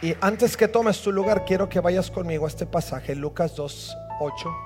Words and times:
Y 0.00 0.14
antes 0.20 0.56
que 0.56 0.68
tomes 0.68 1.00
tu 1.02 1.10
lugar, 1.10 1.44
quiero 1.44 1.68
que 1.68 1.80
vayas 1.80 2.08
conmigo 2.08 2.44
a 2.44 2.48
este 2.48 2.66
pasaje, 2.66 3.16
Lucas 3.16 3.56
2, 3.56 3.96
8. 4.20 4.56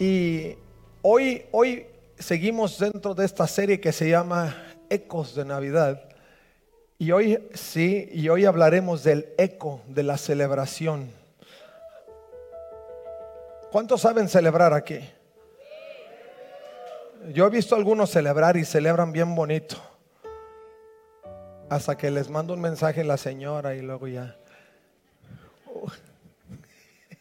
Y 0.00 0.56
hoy, 1.02 1.46
hoy 1.52 1.86
seguimos 2.18 2.80
dentro 2.80 3.14
de 3.14 3.24
esta 3.24 3.46
serie 3.46 3.80
que 3.80 3.92
se 3.92 4.10
llama 4.10 4.56
Ecos 4.88 5.36
de 5.36 5.44
Navidad. 5.44 6.02
Y 6.98 7.12
hoy 7.12 7.48
sí, 7.54 8.08
y 8.10 8.28
hoy 8.28 8.44
hablaremos 8.44 9.04
del 9.04 9.28
eco 9.38 9.82
de 9.86 10.02
la 10.02 10.18
celebración. 10.18 11.12
¿Cuántos 13.70 14.00
saben 14.00 14.28
celebrar 14.28 14.74
aquí? 14.74 14.98
Yo 17.32 17.46
he 17.46 17.50
visto 17.50 17.76
algunos 17.76 18.10
celebrar 18.10 18.56
y 18.56 18.64
celebran 18.64 19.12
bien 19.12 19.32
bonito. 19.32 19.76
Hasta 21.70 21.96
que 21.96 22.10
les 22.10 22.28
mando 22.28 22.52
un 22.52 22.60
mensaje 22.60 23.04
la 23.04 23.16
señora 23.16 23.76
y 23.76 23.80
luego 23.80 24.08
ya. 24.08 24.36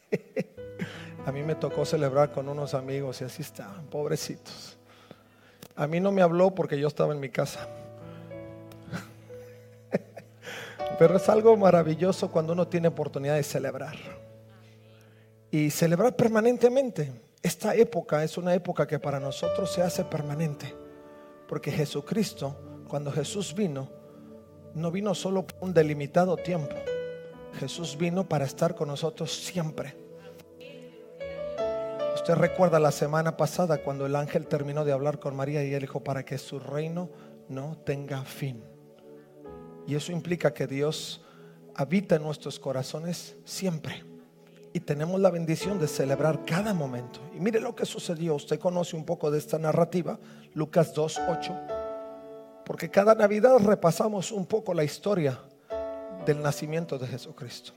A 1.25 1.31
mí 1.31 1.43
me 1.43 1.53
tocó 1.53 1.85
celebrar 1.85 2.31
con 2.31 2.49
unos 2.49 2.73
amigos 2.73 3.21
y 3.21 3.25
así 3.25 3.43
estaban, 3.43 3.85
pobrecitos. 3.85 4.75
A 5.75 5.85
mí 5.85 5.99
no 5.99 6.11
me 6.11 6.23
habló 6.23 6.55
porque 6.55 6.79
yo 6.79 6.87
estaba 6.87 7.13
en 7.13 7.19
mi 7.19 7.29
casa. 7.29 7.67
Pero 10.97 11.17
es 11.17 11.29
algo 11.29 11.55
maravilloso 11.55 12.31
cuando 12.31 12.53
uno 12.53 12.67
tiene 12.67 12.87
oportunidad 12.87 13.35
de 13.35 13.43
celebrar. 13.43 13.97
Y 15.51 15.69
celebrar 15.69 16.15
permanentemente. 16.15 17.13
Esta 17.43 17.75
época 17.75 18.23
es 18.23 18.35
una 18.35 18.55
época 18.55 18.87
que 18.87 18.97
para 18.97 19.19
nosotros 19.19 19.71
se 19.71 19.83
hace 19.83 20.05
permanente. 20.05 20.73
Porque 21.47 21.71
Jesucristo, 21.71 22.83
cuando 22.87 23.11
Jesús 23.11 23.53
vino, 23.53 23.98
no 24.73 24.91
vino 24.91 25.15
solo 25.15 25.45
por 25.45 25.57
un 25.61 25.73
delimitado 25.73 26.37
tiempo. 26.37 26.75
Jesús 27.59 27.97
vino 27.97 28.27
para 28.27 28.45
estar 28.45 28.75
con 28.75 28.87
nosotros 28.87 29.33
siempre. 29.33 29.95
Usted 32.15 32.35
recuerda 32.35 32.79
la 32.79 32.91
semana 32.91 33.37
pasada 33.37 33.81
cuando 33.81 34.05
el 34.05 34.15
ángel 34.15 34.47
terminó 34.47 34.85
de 34.85 34.91
hablar 34.91 35.19
con 35.19 35.35
María 35.35 35.63
y 35.63 35.73
él 35.73 35.81
dijo 35.81 36.03
para 36.03 36.23
que 36.23 36.37
su 36.37 36.59
reino 36.59 37.09
no 37.47 37.77
tenga 37.83 38.23
fin. 38.23 38.63
Y 39.87 39.95
eso 39.95 40.11
implica 40.11 40.53
que 40.53 40.67
Dios 40.67 41.25
habita 41.75 42.15
en 42.15 42.23
nuestros 42.23 42.59
corazones 42.59 43.35
siempre. 43.45 44.03
Y 44.73 44.81
tenemos 44.81 45.19
la 45.19 45.31
bendición 45.31 45.79
de 45.79 45.87
celebrar 45.87 46.45
cada 46.45 46.75
momento. 46.75 47.19
Y 47.35 47.39
mire 47.39 47.59
lo 47.59 47.75
que 47.75 47.85
sucedió. 47.85 48.35
Usted 48.35 48.59
conoce 48.59 48.95
un 48.95 49.05
poco 49.05 49.31
de 49.31 49.39
esta 49.39 49.57
narrativa, 49.57 50.19
Lucas 50.53 50.93
2, 50.93 51.19
8 51.29 51.68
porque 52.69 52.87
cada 52.87 53.15
Navidad 53.15 53.57
repasamos 53.57 54.31
un 54.31 54.45
poco 54.45 54.75
la 54.75 54.83
historia 54.83 55.39
del 56.23 56.39
nacimiento 56.39 56.99
de 56.99 57.07
Jesucristo. 57.07 57.71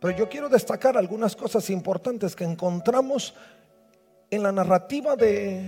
Pero 0.00 0.16
yo 0.16 0.28
quiero 0.28 0.48
destacar 0.48 0.98
algunas 0.98 1.36
cosas 1.36 1.70
importantes 1.70 2.34
que 2.34 2.42
encontramos 2.42 3.34
en 4.28 4.42
la 4.42 4.50
narrativa 4.50 5.14
de 5.14 5.64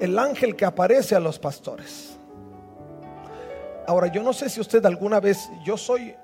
el 0.00 0.18
ángel 0.18 0.56
que 0.56 0.64
aparece 0.64 1.16
a 1.16 1.20
los 1.20 1.38
pastores. 1.38 2.18
Ahora, 3.86 4.06
yo 4.06 4.22
no 4.22 4.32
sé 4.32 4.48
si 4.48 4.62
usted 4.62 4.86
alguna 4.86 5.20
vez, 5.20 5.50
yo 5.66 5.76
soy, 5.76 6.14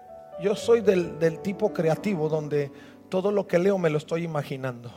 yo 0.40 0.56
soy 0.56 0.80
del, 0.80 1.18
del 1.18 1.40
tipo 1.40 1.70
creativo 1.70 2.30
donde 2.30 2.72
todo 3.10 3.30
lo 3.30 3.46
que 3.46 3.58
leo 3.58 3.76
me 3.76 3.90
lo 3.90 3.98
estoy 3.98 4.24
imaginando. 4.24 4.90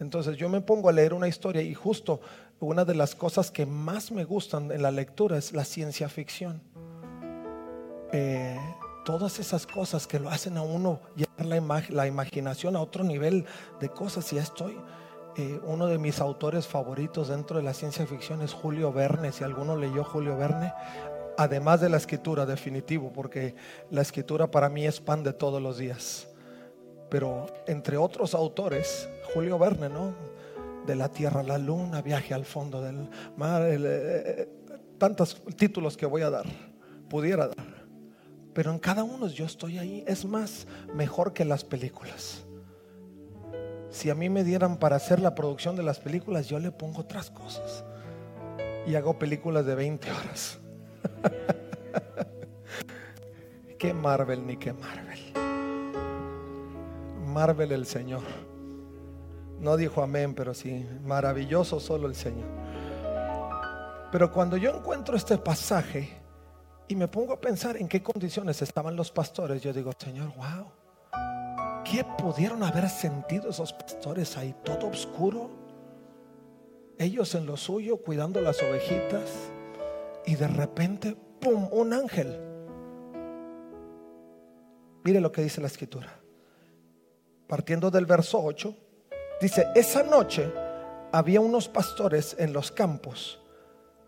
Entonces 0.00 0.36
yo 0.36 0.50
me 0.50 0.60
pongo 0.60 0.90
a 0.90 0.92
leer 0.92 1.14
una 1.14 1.28
historia 1.28 1.62
y 1.62 1.72
justo 1.72 2.20
una 2.66 2.84
de 2.84 2.94
las 2.94 3.14
cosas 3.14 3.50
que 3.50 3.66
más 3.66 4.12
me 4.12 4.24
gustan 4.24 4.70
en 4.70 4.82
la 4.82 4.90
lectura 4.90 5.36
es 5.36 5.52
la 5.52 5.64
ciencia 5.64 6.08
ficción. 6.08 6.62
Eh, 8.12 8.58
todas 9.04 9.38
esas 9.38 9.66
cosas 9.66 10.06
que 10.06 10.20
lo 10.20 10.28
hacen 10.28 10.56
a 10.56 10.62
uno 10.62 11.00
llevar 11.16 11.64
la, 11.90 12.06
imaginación 12.06 12.76
a 12.76 12.80
otro 12.80 13.04
nivel 13.04 13.44
de 13.80 13.88
cosas. 13.88 14.32
Y 14.32 14.36
ya 14.36 14.42
estoy. 14.42 14.78
Eh, 15.36 15.60
uno 15.64 15.86
de 15.86 15.98
mis 15.98 16.20
autores 16.20 16.66
favoritos 16.66 17.28
dentro 17.28 17.56
de 17.56 17.62
la 17.62 17.74
ciencia 17.74 18.06
ficción 18.06 18.42
es 18.42 18.52
Julio 18.52 18.92
Verne. 18.92 19.32
Si 19.32 19.42
alguno 19.42 19.76
leyó 19.76 20.04
Julio 20.04 20.36
Verne, 20.36 20.72
además 21.38 21.80
de 21.80 21.88
la 21.88 21.96
escritura, 21.96 22.46
definitivo, 22.46 23.12
porque 23.12 23.54
la 23.90 24.02
escritura 24.02 24.50
para 24.50 24.68
mí 24.68 24.86
es 24.86 25.00
pan 25.00 25.22
de 25.22 25.32
todos 25.32 25.60
los 25.60 25.78
días. 25.78 26.28
Pero 27.08 27.46
entre 27.66 27.96
otros 27.96 28.34
autores, 28.34 29.08
Julio 29.34 29.58
Verne, 29.58 29.88
¿no? 29.88 30.14
De 30.86 30.96
la 30.96 31.10
tierra 31.10 31.42
la 31.42 31.58
luna, 31.58 32.02
viaje 32.02 32.34
al 32.34 32.44
fondo 32.44 32.82
del 32.82 33.08
mar, 33.36 33.62
eh, 33.62 33.76
eh, 33.78 34.48
tantos 34.98 35.42
títulos 35.56 35.96
que 35.96 36.06
voy 36.06 36.22
a 36.22 36.30
dar, 36.30 36.46
pudiera 37.08 37.48
dar. 37.48 37.82
Pero 38.52 38.70
en 38.70 38.78
cada 38.78 39.02
uno 39.02 39.28
yo 39.28 39.46
estoy 39.46 39.78
ahí. 39.78 40.04
Es 40.06 40.24
más, 40.24 40.66
mejor 40.94 41.32
que 41.32 41.44
las 41.44 41.64
películas. 41.64 42.44
Si 43.90 44.10
a 44.10 44.14
mí 44.14 44.28
me 44.28 44.44
dieran 44.44 44.78
para 44.78 44.96
hacer 44.96 45.20
la 45.20 45.34
producción 45.34 45.76
de 45.76 45.82
las 45.82 45.98
películas, 45.98 46.48
yo 46.48 46.58
le 46.58 46.70
pongo 46.70 47.00
otras 47.00 47.30
cosas. 47.30 47.84
Y 48.86 48.94
hago 48.94 49.18
películas 49.18 49.64
de 49.64 49.74
20 49.74 50.10
horas. 50.10 50.58
qué 53.78 53.94
Marvel 53.94 54.46
ni 54.46 54.56
qué 54.56 54.72
Marvel. 54.72 55.18
Marvel 57.26 57.72
el 57.72 57.86
Señor. 57.86 58.51
No 59.62 59.76
dijo 59.76 60.02
amén, 60.02 60.34
pero 60.34 60.54
sí, 60.54 60.84
maravilloso 61.04 61.78
solo 61.78 62.08
el 62.08 62.16
Señor. 62.16 62.48
Pero 64.10 64.32
cuando 64.32 64.56
yo 64.56 64.76
encuentro 64.76 65.16
este 65.16 65.38
pasaje 65.38 66.20
y 66.88 66.96
me 66.96 67.06
pongo 67.06 67.34
a 67.34 67.40
pensar 67.40 67.76
en 67.76 67.86
qué 67.86 68.02
condiciones 68.02 68.60
estaban 68.60 68.96
los 68.96 69.12
pastores, 69.12 69.62
yo 69.62 69.72
digo, 69.72 69.92
Señor, 69.96 70.32
wow, 70.34 70.66
¿qué 71.84 72.04
pudieron 72.18 72.64
haber 72.64 72.88
sentido 72.88 73.50
esos 73.50 73.72
pastores 73.72 74.36
ahí 74.36 74.52
todo 74.64 74.88
oscuro? 74.88 75.48
Ellos 76.98 77.32
en 77.36 77.46
lo 77.46 77.56
suyo, 77.56 77.98
cuidando 77.98 78.40
las 78.40 78.60
ovejitas, 78.64 79.30
y 80.26 80.34
de 80.34 80.48
repente, 80.48 81.16
¡pum!, 81.40 81.68
un 81.70 81.92
ángel. 81.92 82.36
Mire 85.04 85.20
lo 85.20 85.30
que 85.30 85.42
dice 85.42 85.60
la 85.60 85.68
escritura. 85.68 86.18
Partiendo 87.46 87.92
del 87.92 88.06
verso 88.06 88.42
8 88.42 88.76
Dice, 89.42 89.66
esa 89.74 90.04
noche 90.04 90.52
había 91.10 91.40
unos 91.40 91.66
pastores 91.66 92.36
en 92.38 92.52
los 92.52 92.70
campos, 92.70 93.40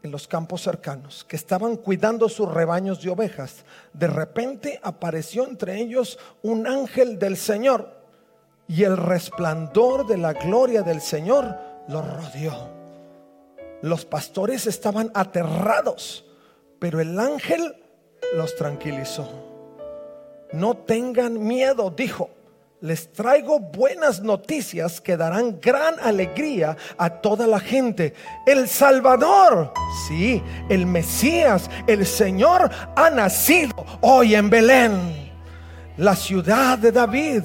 en 0.04 0.12
los 0.12 0.28
campos 0.28 0.62
cercanos, 0.62 1.24
que 1.24 1.34
estaban 1.34 1.76
cuidando 1.76 2.28
sus 2.28 2.48
rebaños 2.54 3.02
de 3.02 3.10
ovejas. 3.10 3.64
De 3.92 4.06
repente 4.06 4.78
apareció 4.80 5.44
entre 5.44 5.80
ellos 5.80 6.20
un 6.44 6.68
ángel 6.68 7.18
del 7.18 7.36
Señor 7.36 7.90
y 8.68 8.84
el 8.84 8.96
resplandor 8.96 10.06
de 10.06 10.18
la 10.18 10.34
gloria 10.34 10.82
del 10.82 11.00
Señor 11.00 11.58
los 11.88 12.06
rodeó. 12.14 12.68
Los 13.82 14.04
pastores 14.04 14.68
estaban 14.68 15.10
aterrados, 15.14 16.26
pero 16.78 17.00
el 17.00 17.18
ángel 17.18 17.74
los 18.36 18.54
tranquilizó. 18.54 19.28
No 20.52 20.76
tengan 20.76 21.44
miedo, 21.44 21.90
dijo 21.90 22.30
les 22.84 23.10
traigo 23.10 23.60
buenas 23.60 24.20
noticias 24.20 25.00
que 25.00 25.16
darán 25.16 25.58
gran 25.58 25.94
alegría 26.00 26.76
a 26.98 27.08
toda 27.08 27.46
la 27.46 27.58
gente. 27.58 28.12
El 28.44 28.68
Salvador, 28.68 29.72
sí, 30.06 30.42
el 30.68 30.84
Mesías, 30.84 31.70
el 31.86 32.04
Señor 32.04 32.70
ha 32.94 33.08
nacido 33.08 33.74
hoy 34.02 34.34
en 34.34 34.50
Belén, 34.50 35.32
la 35.96 36.14
ciudad 36.14 36.76
de 36.76 36.92
David. 36.92 37.44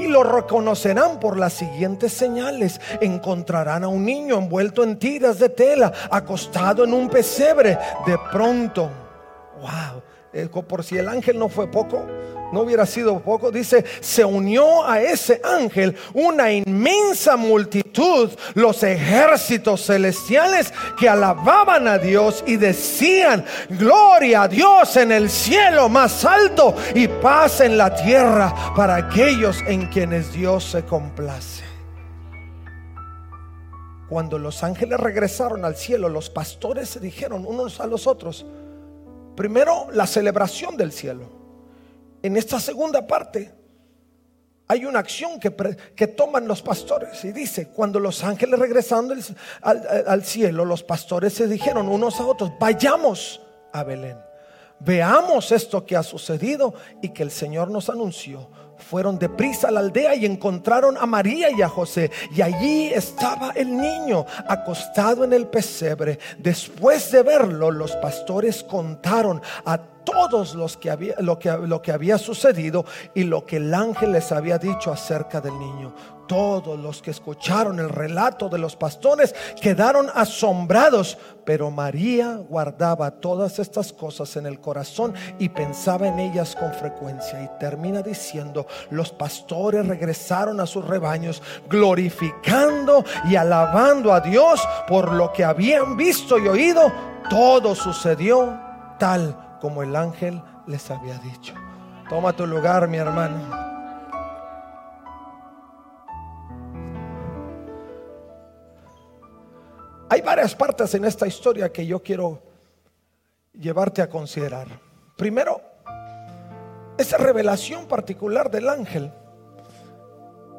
Y 0.00 0.08
lo 0.08 0.24
reconocerán 0.24 1.20
por 1.20 1.38
las 1.38 1.52
siguientes 1.52 2.12
señales. 2.12 2.80
Encontrarán 3.00 3.84
a 3.84 3.88
un 3.88 4.04
niño 4.04 4.38
envuelto 4.38 4.82
en 4.82 4.98
tiras 4.98 5.38
de 5.38 5.50
tela, 5.50 5.92
acostado 6.10 6.82
en 6.82 6.94
un 6.94 7.08
pesebre. 7.08 7.78
De 8.06 8.18
pronto, 8.32 8.90
wow, 9.60 10.02
eh, 10.32 10.48
por 10.48 10.82
si 10.82 10.96
el 10.96 11.06
ángel 11.06 11.38
no 11.38 11.48
fue 11.48 11.70
poco, 11.70 12.06
no 12.52 12.62
hubiera 12.62 12.86
sido 12.86 13.20
poco, 13.20 13.50
dice, 13.50 13.84
se 14.00 14.24
unió 14.24 14.84
a 14.84 15.00
ese 15.00 15.40
ángel 15.44 15.96
una 16.14 16.52
inmensa 16.52 17.36
multitud, 17.36 18.30
los 18.54 18.82
ejércitos 18.82 19.86
celestiales 19.86 20.72
que 20.98 21.08
alababan 21.08 21.86
a 21.86 21.98
Dios 21.98 22.42
y 22.46 22.56
decían, 22.56 23.44
gloria 23.70 24.42
a 24.42 24.48
Dios 24.48 24.96
en 24.96 25.12
el 25.12 25.30
cielo 25.30 25.88
más 25.88 26.24
alto 26.24 26.74
y 26.94 27.08
paz 27.08 27.60
en 27.60 27.78
la 27.78 27.94
tierra 27.94 28.54
para 28.74 28.96
aquellos 28.96 29.58
en 29.66 29.86
quienes 29.86 30.32
Dios 30.32 30.64
se 30.64 30.84
complace. 30.84 31.64
Cuando 34.08 34.38
los 34.38 34.64
ángeles 34.64 34.98
regresaron 34.98 35.64
al 35.64 35.76
cielo, 35.76 36.08
los 36.08 36.30
pastores 36.30 36.88
se 36.88 36.98
dijeron 36.98 37.46
unos 37.46 37.78
a 37.78 37.86
los 37.86 38.08
otros, 38.08 38.44
primero 39.36 39.86
la 39.92 40.06
celebración 40.06 40.76
del 40.76 40.90
cielo 40.90 41.39
en 42.22 42.36
esta 42.36 42.60
segunda 42.60 43.06
parte 43.06 43.52
hay 44.70 44.84
una 44.84 45.00
acción 45.00 45.40
que, 45.40 45.52
que, 45.96 46.06
toman 46.06 46.46
los 46.46 46.62
pastores. 46.62 47.24
Y 47.24 47.32
dice, 47.32 47.68
cuando 47.68 47.98
los 47.98 48.22
ángeles 48.22 48.56
regresando 48.56 49.14
al, 49.62 50.04
al, 50.06 50.24
cielo, 50.24 50.64
los 50.64 50.84
pastores 50.84 51.34
se 51.34 51.48
dijeron 51.48 51.88
unos 51.88 52.20
a 52.20 52.26
otros, 52.26 52.52
vayamos 52.60 53.40
a 53.72 53.82
Belén. 53.82 54.16
veamos 54.78 55.50
esto 55.50 55.84
que 55.84 55.96
ha 55.96 56.04
sucedido 56.04 56.74
y 57.02 57.08
que 57.08 57.24
el 57.24 57.32
Señor 57.32 57.68
nos 57.68 57.90
anunció. 57.90 58.48
Fueron 58.80 59.18
deprisa 59.18 59.68
a 59.68 59.70
la 59.70 59.80
aldea 59.80 60.14
y 60.14 60.26
encontraron 60.26 60.96
a 60.96 61.06
María 61.06 61.50
y 61.50 61.62
a 61.62 61.68
José. 61.68 62.10
Y 62.34 62.42
allí 62.42 62.88
estaba 62.88 63.52
el 63.52 63.76
niño 63.76 64.26
acostado 64.48 65.24
en 65.24 65.32
el 65.32 65.46
pesebre. 65.46 66.18
Después 66.38 67.12
de 67.12 67.22
verlo, 67.22 67.70
los 67.70 67.94
pastores 67.96 68.62
contaron 68.62 69.40
a 69.64 69.78
todos 69.78 70.54
los 70.54 70.76
que 70.76 70.90
había, 70.90 71.14
lo, 71.18 71.38
que, 71.38 71.50
lo 71.50 71.82
que 71.82 71.92
había 71.92 72.18
sucedido 72.18 72.84
y 73.14 73.24
lo 73.24 73.44
que 73.44 73.56
el 73.56 73.72
ángel 73.72 74.12
les 74.12 74.32
había 74.32 74.58
dicho 74.58 74.92
acerca 74.92 75.40
del 75.40 75.58
niño. 75.58 75.94
Todos 76.30 76.78
los 76.78 77.02
que 77.02 77.10
escucharon 77.10 77.80
el 77.80 77.88
relato 77.88 78.48
de 78.48 78.56
los 78.56 78.76
pastores 78.76 79.34
quedaron 79.60 80.08
asombrados, 80.14 81.18
pero 81.44 81.72
María 81.72 82.36
guardaba 82.36 83.10
todas 83.10 83.58
estas 83.58 83.92
cosas 83.92 84.36
en 84.36 84.46
el 84.46 84.60
corazón 84.60 85.12
y 85.40 85.48
pensaba 85.48 86.06
en 86.06 86.20
ellas 86.20 86.54
con 86.54 86.72
frecuencia. 86.72 87.42
Y 87.42 87.58
termina 87.58 88.00
diciendo, 88.00 88.68
los 88.90 89.10
pastores 89.10 89.84
regresaron 89.88 90.60
a 90.60 90.66
sus 90.66 90.86
rebaños 90.86 91.42
glorificando 91.68 93.04
y 93.28 93.34
alabando 93.34 94.12
a 94.12 94.20
Dios 94.20 94.60
por 94.86 95.10
lo 95.10 95.32
que 95.32 95.42
habían 95.42 95.96
visto 95.96 96.38
y 96.38 96.46
oído. 96.46 96.92
Todo 97.28 97.74
sucedió 97.74 98.56
tal 99.00 99.58
como 99.60 99.82
el 99.82 99.96
ángel 99.96 100.40
les 100.68 100.92
había 100.92 101.18
dicho. 101.18 101.54
Toma 102.08 102.32
tu 102.34 102.46
lugar, 102.46 102.86
mi 102.86 102.98
hermano. 102.98 103.79
Hay 110.12 110.22
varias 110.22 110.56
partes 110.56 110.92
en 110.96 111.04
esta 111.04 111.24
historia 111.24 111.72
que 111.72 111.86
yo 111.86 112.02
quiero 112.02 112.42
llevarte 113.52 114.02
a 114.02 114.10
considerar. 114.10 114.66
Primero, 115.16 115.62
esa 116.98 117.16
revelación 117.16 117.86
particular 117.86 118.50
del 118.50 118.68
ángel 118.68 119.12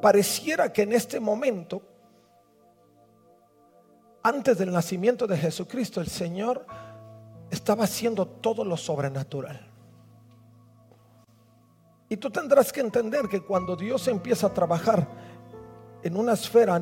pareciera 0.02 0.72
que 0.72 0.84
en 0.84 0.94
este 0.94 1.20
momento, 1.20 1.82
antes 4.24 4.58
del 4.58 4.72
nacimiento 4.72 5.28
de 5.28 5.36
Jesucristo, 5.36 6.00
el 6.00 6.08
Señor 6.08 6.66
estaba 7.50 7.84
haciendo 7.84 8.26
todo 8.26 8.64
lo 8.64 8.78
sobrenatural. 8.78 9.68
Y 12.08 12.16
tú 12.16 12.30
tendrás 12.30 12.72
que 12.72 12.80
entender 12.80 13.28
que 13.28 13.42
cuando 13.42 13.76
Dios 13.76 14.08
empieza 14.08 14.48
a 14.48 14.54
trabajar 14.54 15.06
en 16.04 16.16
una 16.16 16.34
esfera 16.36 16.82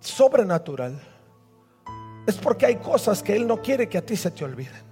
sobrenatural, 0.00 1.09
es 2.30 2.36
porque 2.36 2.66
hay 2.66 2.76
cosas 2.76 3.22
que 3.22 3.36
Él 3.36 3.46
no 3.46 3.60
quiere 3.60 3.88
que 3.88 3.98
a 3.98 4.06
ti 4.06 4.16
se 4.16 4.30
te 4.30 4.44
olviden. 4.44 4.82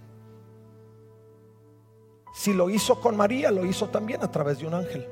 Si 2.34 2.52
lo 2.52 2.68
hizo 2.68 3.00
con 3.00 3.16
María, 3.16 3.50
lo 3.50 3.64
hizo 3.64 3.88
también 3.88 4.22
a 4.22 4.30
través 4.30 4.58
de 4.58 4.66
un 4.66 4.74
ángel. 4.74 5.08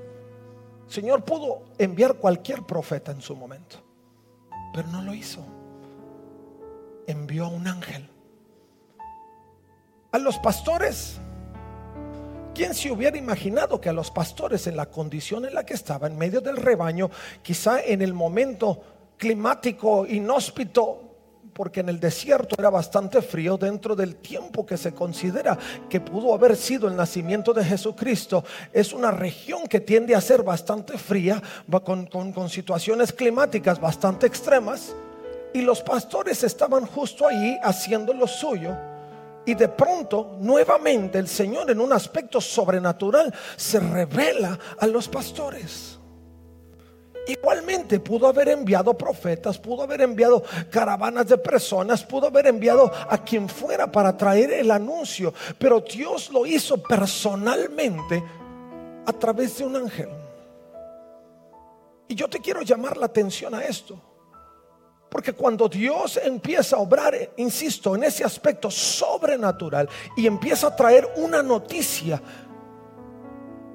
Señor 0.86 1.24
pudo 1.24 1.64
enviar 1.78 2.14
cualquier 2.14 2.62
profeta 2.62 3.10
en 3.10 3.20
su 3.20 3.34
momento, 3.34 3.82
pero 4.72 4.88
no 4.88 5.02
lo 5.02 5.14
hizo. 5.14 5.44
Envió 7.06 7.46
a 7.46 7.48
un 7.48 7.66
ángel. 7.66 8.08
A 10.12 10.18
los 10.18 10.38
pastores, 10.38 11.18
¿quién 12.54 12.74
se 12.74 12.90
hubiera 12.90 13.16
imaginado 13.16 13.80
que 13.80 13.88
a 13.88 13.92
los 13.92 14.10
pastores 14.10 14.66
en 14.66 14.76
la 14.76 14.86
condición 14.86 15.44
en 15.44 15.54
la 15.54 15.66
que 15.66 15.74
estaba, 15.74 16.06
en 16.06 16.16
medio 16.16 16.40
del 16.40 16.56
rebaño, 16.56 17.10
quizá 17.42 17.82
en 17.82 18.02
el 18.02 18.14
momento 18.14 18.80
climático 19.16 20.06
inhóspito 20.06 21.05
porque 21.56 21.80
en 21.80 21.88
el 21.88 21.98
desierto 21.98 22.54
era 22.58 22.68
bastante 22.68 23.22
frío 23.22 23.56
dentro 23.56 23.96
del 23.96 24.16
tiempo 24.16 24.66
que 24.66 24.76
se 24.76 24.92
considera 24.92 25.58
que 25.88 26.00
pudo 26.00 26.34
haber 26.34 26.54
sido 26.54 26.86
el 26.86 26.94
nacimiento 26.94 27.54
de 27.54 27.64
Jesucristo. 27.64 28.44
Es 28.74 28.92
una 28.92 29.10
región 29.10 29.66
que 29.66 29.80
tiende 29.80 30.14
a 30.14 30.20
ser 30.20 30.42
bastante 30.42 30.98
fría, 30.98 31.42
con, 31.82 32.06
con 32.06 32.50
situaciones 32.50 33.10
climáticas 33.10 33.80
bastante 33.80 34.26
extremas. 34.26 34.94
Y 35.54 35.62
los 35.62 35.80
pastores 35.80 36.44
estaban 36.44 36.84
justo 36.84 37.26
ahí 37.26 37.56
haciendo 37.62 38.12
lo 38.12 38.26
suyo. 38.26 38.76
Y 39.46 39.54
de 39.54 39.68
pronto, 39.68 40.36
nuevamente, 40.38 41.18
el 41.18 41.28
Señor 41.28 41.70
en 41.70 41.80
un 41.80 41.94
aspecto 41.94 42.38
sobrenatural 42.38 43.32
se 43.56 43.80
revela 43.80 44.58
a 44.78 44.86
los 44.86 45.08
pastores. 45.08 45.95
Igualmente 47.26 47.98
pudo 47.98 48.28
haber 48.28 48.48
enviado 48.48 48.96
profetas, 48.96 49.58
pudo 49.58 49.82
haber 49.82 50.00
enviado 50.02 50.44
caravanas 50.70 51.26
de 51.26 51.36
personas, 51.36 52.04
pudo 52.04 52.28
haber 52.28 52.46
enviado 52.46 52.92
a 53.08 53.18
quien 53.18 53.48
fuera 53.48 53.90
para 53.90 54.16
traer 54.16 54.52
el 54.52 54.70
anuncio, 54.70 55.34
pero 55.58 55.80
Dios 55.80 56.30
lo 56.30 56.46
hizo 56.46 56.80
personalmente 56.80 58.22
a 59.06 59.12
través 59.12 59.58
de 59.58 59.64
un 59.64 59.76
ángel. 59.76 60.08
Y 62.08 62.14
yo 62.14 62.28
te 62.28 62.38
quiero 62.38 62.62
llamar 62.62 62.96
la 62.96 63.06
atención 63.06 63.54
a 63.54 63.64
esto. 63.64 64.00
Porque 65.08 65.32
cuando 65.32 65.68
Dios 65.68 66.20
empieza 66.22 66.76
a 66.76 66.80
obrar, 66.80 67.14
insisto, 67.36 67.96
en 67.96 68.04
ese 68.04 68.22
aspecto 68.22 68.70
sobrenatural 68.70 69.88
y 70.16 70.26
empieza 70.26 70.68
a 70.68 70.76
traer 70.76 71.08
una 71.16 71.42
noticia 71.42 72.20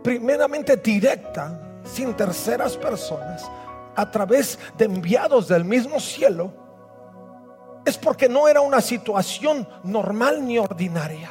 primeramente 0.04 0.78
directa, 0.78 1.71
sin 1.84 2.14
terceras 2.16 2.78
personas, 2.78 3.50
a 3.96 4.10
través 4.10 4.58
de 4.78 4.86
enviados 4.86 5.48
del 5.48 5.66
mismo 5.66 6.00
cielo, 6.00 6.54
es 7.86 7.98
porque 7.98 8.30
no 8.30 8.48
era 8.48 8.62
una 8.62 8.82
situación 8.82 9.68
normal 9.84 10.46
ni 10.46 10.58
ordinaria. 10.58 11.30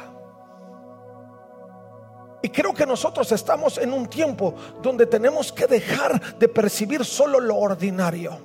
Y 2.43 2.49
creo 2.49 2.73
que 2.73 2.85
nosotros 2.85 3.31
estamos 3.31 3.77
en 3.77 3.93
un 3.93 4.07
tiempo 4.07 4.55
donde 4.81 5.05
tenemos 5.05 5.51
que 5.51 5.67
dejar 5.67 6.37
de 6.37 6.47
percibir 6.47 7.05
solo 7.05 7.39
lo 7.39 7.57
ordinario. 7.57 8.37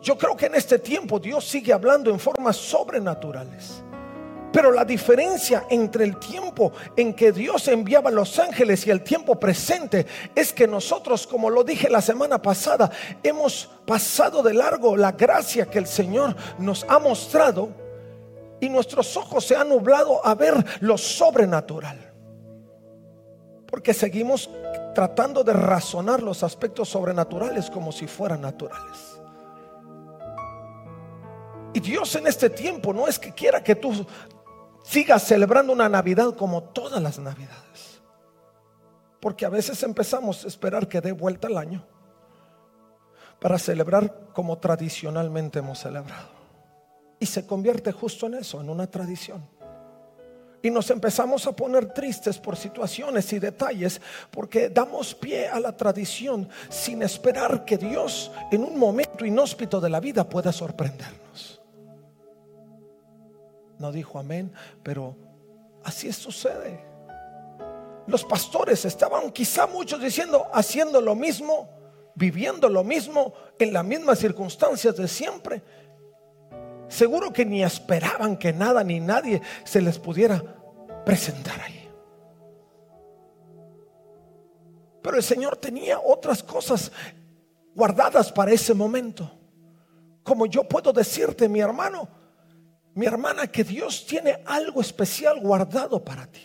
Yo 0.00 0.16
creo 0.16 0.36
que 0.36 0.46
en 0.46 0.54
este 0.54 0.78
tiempo 0.78 1.18
Dios 1.18 1.44
sigue 1.44 1.72
hablando 1.72 2.10
en 2.10 2.18
formas 2.18 2.56
sobrenaturales. 2.56 3.82
Pero 4.52 4.72
la 4.72 4.84
diferencia 4.84 5.66
entre 5.68 6.04
el 6.04 6.18
tiempo 6.18 6.72
en 6.96 7.12
que 7.14 7.32
Dios 7.32 7.68
enviaba 7.68 8.08
a 8.08 8.12
los 8.12 8.38
ángeles 8.38 8.86
y 8.86 8.90
el 8.90 9.02
tiempo 9.02 9.38
presente 9.38 10.06
es 10.34 10.52
que 10.52 10.66
nosotros, 10.66 11.26
como 11.26 11.50
lo 11.50 11.64
dije 11.64 11.90
la 11.90 12.00
semana 12.00 12.40
pasada, 12.40 12.90
hemos 13.22 13.68
pasado 13.86 14.42
de 14.42 14.54
largo 14.54 14.96
la 14.96 15.12
gracia 15.12 15.66
que 15.66 15.78
el 15.78 15.86
Señor 15.86 16.34
nos 16.58 16.84
ha 16.88 16.98
mostrado 16.98 17.68
y 18.60 18.68
nuestros 18.68 19.16
ojos 19.16 19.44
se 19.44 19.54
han 19.54 19.68
nublado 19.68 20.24
a 20.24 20.34
ver 20.34 20.54
lo 20.80 20.96
sobrenatural. 20.96 22.12
Porque 23.66 23.92
seguimos 23.92 24.50
tratando 24.94 25.44
de 25.44 25.52
razonar 25.52 26.22
los 26.22 26.42
aspectos 26.42 26.88
sobrenaturales 26.88 27.70
como 27.70 27.92
si 27.92 28.06
fueran 28.06 28.40
naturales. 28.40 29.20
Y 31.74 31.80
Dios 31.80 32.14
en 32.16 32.26
este 32.26 32.50
tiempo 32.50 32.92
no 32.92 33.06
es 33.06 33.18
que 33.18 33.32
quiera 33.32 33.62
que 33.62 33.76
tú 33.76 34.06
sigas 34.88 35.22
celebrando 35.24 35.72
una 35.72 35.88
Navidad 35.88 36.34
como 36.34 36.62
todas 36.62 37.02
las 37.02 37.18
Navidades. 37.18 38.00
Porque 39.20 39.44
a 39.44 39.50
veces 39.50 39.82
empezamos 39.82 40.44
a 40.44 40.48
esperar 40.48 40.88
que 40.88 41.00
dé 41.00 41.12
vuelta 41.12 41.48
el 41.48 41.58
año 41.58 41.84
para 43.40 43.58
celebrar 43.58 44.30
como 44.32 44.58
tradicionalmente 44.58 45.58
hemos 45.58 45.80
celebrado. 45.80 46.28
Y 47.20 47.26
se 47.26 47.46
convierte 47.46 47.92
justo 47.92 48.26
en 48.26 48.34
eso, 48.34 48.60
en 48.60 48.70
una 48.70 48.86
tradición. 48.86 49.44
Y 50.62 50.70
nos 50.70 50.90
empezamos 50.90 51.46
a 51.46 51.52
poner 51.52 51.92
tristes 51.92 52.38
por 52.38 52.56
situaciones 52.56 53.32
y 53.32 53.38
detalles 53.38 54.00
porque 54.30 54.70
damos 54.70 55.14
pie 55.14 55.48
a 55.48 55.60
la 55.60 55.76
tradición 55.76 56.48
sin 56.68 57.02
esperar 57.02 57.64
que 57.64 57.76
Dios 57.76 58.32
en 58.50 58.64
un 58.64 58.78
momento 58.78 59.24
inhóspito 59.24 59.80
de 59.80 59.90
la 59.90 60.00
vida 60.00 60.28
pueda 60.28 60.50
sorprendernos 60.50 61.57
no 63.78 63.92
dijo 63.92 64.18
amén, 64.18 64.52
pero 64.82 65.16
así 65.84 66.12
sucede. 66.12 66.84
Los 68.06 68.24
pastores 68.24 68.84
estaban 68.84 69.30
quizá 69.30 69.66
muchos 69.66 70.00
diciendo, 70.00 70.46
haciendo 70.52 71.00
lo 71.00 71.14
mismo, 71.14 71.68
viviendo 72.14 72.68
lo 72.68 72.82
mismo, 72.82 73.34
en 73.58 73.72
las 73.72 73.84
mismas 73.84 74.18
circunstancias 74.18 74.96
de 74.96 75.06
siempre. 75.06 75.62
Seguro 76.88 77.32
que 77.32 77.44
ni 77.44 77.62
esperaban 77.62 78.36
que 78.36 78.52
nada 78.52 78.82
ni 78.82 78.98
nadie 78.98 79.42
se 79.64 79.82
les 79.82 79.98
pudiera 79.98 80.42
presentar 81.04 81.60
ahí. 81.60 81.88
Pero 85.02 85.16
el 85.16 85.22
Señor 85.22 85.56
tenía 85.56 86.00
otras 86.00 86.42
cosas 86.42 86.90
guardadas 87.74 88.32
para 88.32 88.52
ese 88.52 88.74
momento. 88.74 89.30
Como 90.22 90.46
yo 90.46 90.64
puedo 90.64 90.92
decirte, 90.92 91.48
mi 91.48 91.60
hermano, 91.60 92.08
mi 92.98 93.06
hermana, 93.06 93.46
que 93.46 93.62
Dios 93.62 94.04
tiene 94.08 94.42
algo 94.44 94.80
especial 94.80 95.38
guardado 95.38 96.04
para 96.04 96.26
ti. 96.26 96.40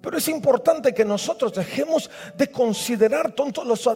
Pero 0.00 0.18
es 0.18 0.26
importante 0.26 0.92
que 0.92 1.04
nosotros 1.04 1.54
dejemos 1.54 2.10
de 2.36 2.50
considerar 2.50 3.30
tanto 3.30 3.62
los, 3.64 3.88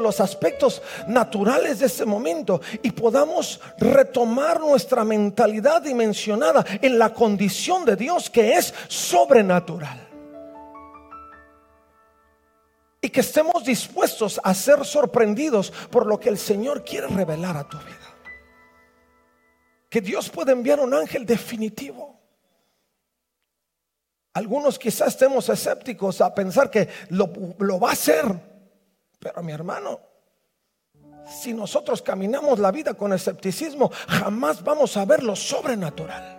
los 0.00 0.20
aspectos 0.20 0.82
naturales 1.08 1.80
de 1.80 1.86
este 1.86 2.04
momento 2.04 2.60
y 2.80 2.92
podamos 2.92 3.60
retomar 3.78 4.60
nuestra 4.60 5.02
mentalidad 5.02 5.82
dimensionada 5.82 6.64
en 6.80 6.96
la 6.96 7.12
condición 7.12 7.84
de 7.84 7.96
Dios 7.96 8.30
que 8.30 8.54
es 8.54 8.72
sobrenatural. 8.86 9.98
Y 13.00 13.08
que 13.08 13.20
estemos 13.20 13.64
dispuestos 13.64 14.40
a 14.44 14.54
ser 14.54 14.84
sorprendidos 14.84 15.72
por 15.90 16.06
lo 16.06 16.20
que 16.20 16.28
el 16.28 16.38
Señor 16.38 16.84
quiere 16.84 17.08
revelar 17.08 17.56
a 17.56 17.68
tu 17.68 17.78
vida. 17.78 18.01
Que 19.92 20.00
Dios 20.00 20.30
puede 20.30 20.52
enviar 20.52 20.80
un 20.80 20.94
ángel 20.94 21.26
definitivo 21.26 22.22
algunos 24.34 24.78
quizás 24.78 25.08
estemos 25.08 25.48
escépticos 25.48 26.20
a 26.20 26.34
pensar 26.34 26.70
que 26.70 26.88
lo, 27.10 27.28
va 27.78 27.90
a 27.90 27.92
hacer. 27.92 28.24
Pero 29.18 29.42
mi 29.42 29.52
hermano, 29.52 30.00
si 31.26 31.52
nosotros 31.52 32.00
caminamos 32.00 32.58
la 32.58 32.70
vida 32.70 32.94
con 32.94 33.12
escepticismo, 33.12 33.90
jamás 34.08 34.64
vamos 34.64 34.96
a 34.96 35.04
ver 35.04 35.22
lo 35.22 35.36
sobrenatural. 35.36 36.38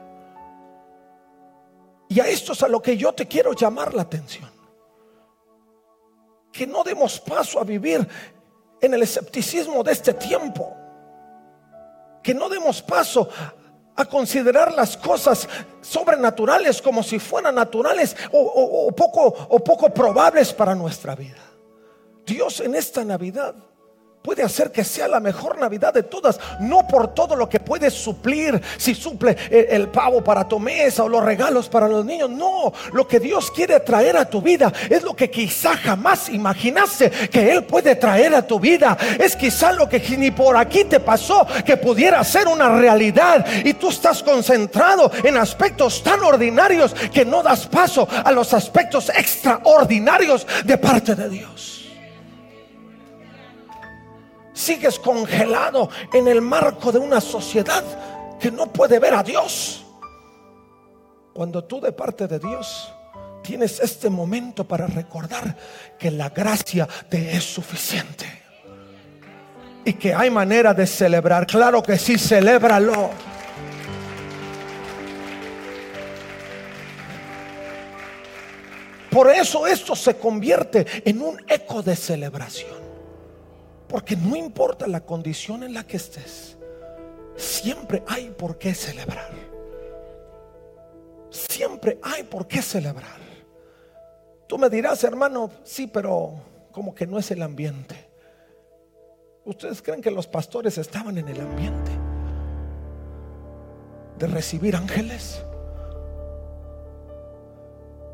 Y 2.10 2.20
a 2.20 2.28
esto 2.28 2.54
es 2.54 2.64
a 2.64 2.68
lo 2.68 2.82
que 2.82 2.98
yo 2.98 3.14
te 3.14 3.28
quiero 3.28 3.54
llamar 3.54 3.94
la 3.94 4.02
atención. 4.02 4.52
Que 6.52 6.68
no 6.68 6.84
demos 6.84 7.20
paso 7.20 7.60
a 7.60 7.64
vivir 7.64 8.08
en 8.82 8.94
el 8.94 9.04
escepticismo 9.04 9.84
de 9.84 9.92
este 9.92 10.14
tiempo. 10.16 10.76
Que 12.24 12.34
no 12.34 12.50
demos 12.50 12.82
paso 12.82 13.30
a 13.96 14.06
considerar 14.06 14.74
las 14.74 14.98
cosas 14.98 15.48
sobrenaturales 15.82 16.82
como 16.82 17.04
si 17.04 17.20
fueran 17.20 17.56
naturales 17.56 18.16
o, 18.32 18.92
poco, 18.96 19.22
o 19.50 19.64
poco 19.64 19.94
probables 19.94 20.52
para 20.54 20.74
nuestra 20.74 21.16
vida. 21.16 21.38
Dios 22.26 22.62
en 22.62 22.74
esta 22.76 23.04
Navidad 23.04 23.54
puede 24.24 24.42
hacer 24.42 24.72
que 24.72 24.86
sea 24.86 25.10
la 25.10 25.20
mejor 25.20 25.60
Navidad 25.60 25.94
de 25.94 26.04
todas, 26.04 26.40
no 26.62 26.88
por 26.88 27.14
todo 27.14 27.36
lo 27.36 27.50
que 27.50 27.60
puede 27.60 27.92
suplir, 27.92 28.60
si 28.78 28.96
suple 28.96 29.36
el, 29.52 29.90
pavo 29.90 30.24
para 30.24 30.48
tu 30.48 30.60
mesa 30.60 31.04
o 31.04 31.10
los 31.10 31.24
regalos 31.24 31.68
para 31.68 31.90
los 31.90 32.06
niños, 32.06 32.30
no, 32.30 32.72
lo 32.94 33.06
que 33.06 33.20
Dios 33.20 33.52
quiere 33.52 33.82
traer 33.82 34.16
a 34.16 34.30
tu 34.30 34.42
vida 34.42 34.72
es 34.90 35.04
lo 35.04 35.14
que 35.14 35.30
quizá 35.30 35.76
jamás 35.76 36.30
imaginaste 36.30 37.10
que 37.10 37.52
Él 37.52 37.66
puede 37.66 37.98
traer 37.98 38.34
a 38.34 38.48
tu 38.48 38.62
vida, 38.62 38.98
es 39.20 39.36
quizá 39.36 39.74
lo 39.74 39.90
que 39.90 40.00
ni 40.18 40.32
por 40.32 40.56
aquí 40.56 40.86
te 40.86 41.02
pasó 41.02 41.46
que 41.66 41.76
pudiera 41.76 42.24
ser 42.24 42.48
una 42.48 42.70
realidad. 42.78 43.46
Y 43.66 43.74
tú 43.74 43.90
estás 43.90 44.24
concentrado 44.24 45.12
en 45.24 45.38
aspectos 45.38 46.02
tan 46.02 46.22
ordinarios 46.22 46.94
que 47.14 47.26
no 47.26 47.44
das 47.44 47.68
paso 47.68 48.08
a 48.24 48.32
los 48.32 48.54
aspectos 48.54 49.10
extraordinarios 49.10 50.48
de 50.64 50.78
parte 50.78 51.14
de 51.16 51.30
Dios 51.30 51.83
sigues 54.54 55.00
congelado 55.00 55.90
en 56.14 56.28
el 56.28 56.42
marco 56.42 56.92
de 56.92 57.00
una 57.00 57.20
sociedad 57.20 57.84
que 58.40 58.52
no 58.52 58.68
puede 58.68 59.00
ver 59.00 59.14
a 59.14 59.24
Dios. 59.24 59.84
Cuando 61.34 61.64
tú 61.64 61.82
de 61.82 61.92
parte 61.92 62.28
de 62.28 62.40
Dios 62.40 62.94
tienes 63.42 63.80
este 63.80 64.10
momento 64.10 64.64
para 64.64 64.88
recordar 64.88 65.58
que 66.00 66.12
la 66.12 66.30
gracia 66.30 66.88
te 67.10 67.36
es 67.36 67.44
suficiente. 67.44 68.26
Y 69.86 69.94
que 69.94 70.14
hay 70.14 70.30
manera 70.30 70.74
de 70.74 70.88
celebrar. 70.88 71.46
Claro 71.46 71.84
que 71.84 71.98
sí, 71.98 72.18
celébralo. 72.18 73.10
Por 79.10 79.30
eso 79.30 79.68
esto 79.68 79.96
se 79.96 80.16
convierte 80.16 80.86
en 81.06 81.22
un 81.22 81.40
eco 81.48 81.84
de 81.84 81.96
celebración. 81.96 82.83
Porque 83.94 84.16
no 84.16 84.36
importa 84.36 84.88
la 84.88 85.02
condición 85.02 85.62
en 85.62 85.76
la 85.76 85.84
que 85.84 85.98
estés, 85.98 86.58
siempre 87.36 88.02
hay 88.08 88.32
por 88.32 88.58
qué 88.58 88.74
celebrar. 88.74 89.30
Siempre 91.30 92.00
hay 92.02 92.24
por 92.24 92.48
qué 92.48 92.64
celebrar. 92.64 93.20
Tú 94.48 94.58
me 94.58 94.68
dirás, 94.72 95.04
hermano, 95.04 95.52
sí, 95.64 95.86
pero 95.86 96.34
como 96.72 96.96
que 96.96 97.06
no 97.06 97.20
es 97.20 97.30
el 97.30 97.44
ambiente. 97.44 98.10
¿Ustedes 99.46 99.80
creen 99.84 100.02
que 100.02 100.10
los 100.10 100.26
pastores 100.26 100.80
estaban 100.80 101.20
en 101.20 101.28
el 101.28 101.40
ambiente 101.40 101.92
de 104.18 104.26
recibir 104.26 104.76
ángeles? 104.76 105.40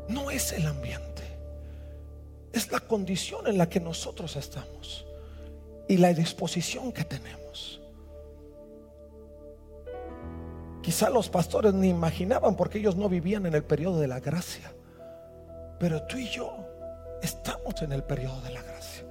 No 0.08 0.30
es 0.30 0.52
el 0.52 0.66
ambiente, 0.66 1.22
es 2.52 2.70
la 2.70 2.80
condición 2.80 3.46
en 3.46 3.56
la 3.56 3.66
que 3.66 3.80
nosotros 3.80 4.36
estamos 4.36 5.06
y 5.90 5.96
la 5.96 6.14
disposición 6.14 6.92
que 6.92 7.02
tenemos. 7.02 7.80
Quizá 10.82 11.10
los 11.10 11.28
pastores 11.28 11.74
ni 11.74 11.88
imaginaban 11.88 12.54
porque 12.54 12.78
ellos 12.78 12.94
no 12.94 13.08
vivían 13.08 13.44
en 13.44 13.56
el 13.56 13.64
periodo 13.64 13.98
de 13.98 14.06
la 14.06 14.20
gracia. 14.20 14.72
Pero 15.80 16.06
tú 16.06 16.16
y 16.16 16.28
yo 16.28 16.52
estamos 17.22 17.82
en 17.82 17.90
el 17.90 18.04
periodo 18.04 18.40
de 18.42 18.50
la 18.50 18.62
gracia. 18.62 19.04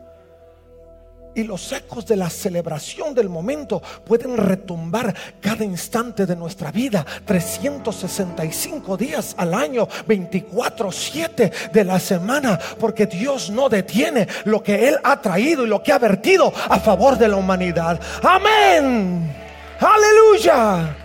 Y 1.35 1.43
los 1.43 1.71
ecos 1.71 2.05
de 2.05 2.15
la 2.15 2.29
celebración 2.29 3.13
del 3.13 3.29
momento 3.29 3.81
pueden 4.03 4.35
retumbar 4.35 5.13
cada 5.39 5.63
instante 5.63 6.25
de 6.25 6.35
nuestra 6.35 6.71
vida, 6.71 7.05
365 7.25 8.97
días 8.97 9.35
al 9.37 9.53
año, 9.53 9.87
24, 10.07 10.91
7 10.91 11.51
de 11.71 11.83
la 11.83 11.99
semana, 11.99 12.59
porque 12.79 13.05
Dios 13.05 13.49
no 13.51 13.69
detiene 13.69 14.27
lo 14.45 14.63
que 14.63 14.87
Él 14.87 14.97
ha 15.03 15.21
traído 15.21 15.65
y 15.65 15.69
lo 15.69 15.83
que 15.83 15.93
ha 15.93 15.99
vertido 15.99 16.51
a 16.69 16.79
favor 16.79 17.17
de 17.17 17.27
la 17.27 17.37
humanidad. 17.37 17.99
Amén. 18.23 19.33
Aleluya. 19.79 20.95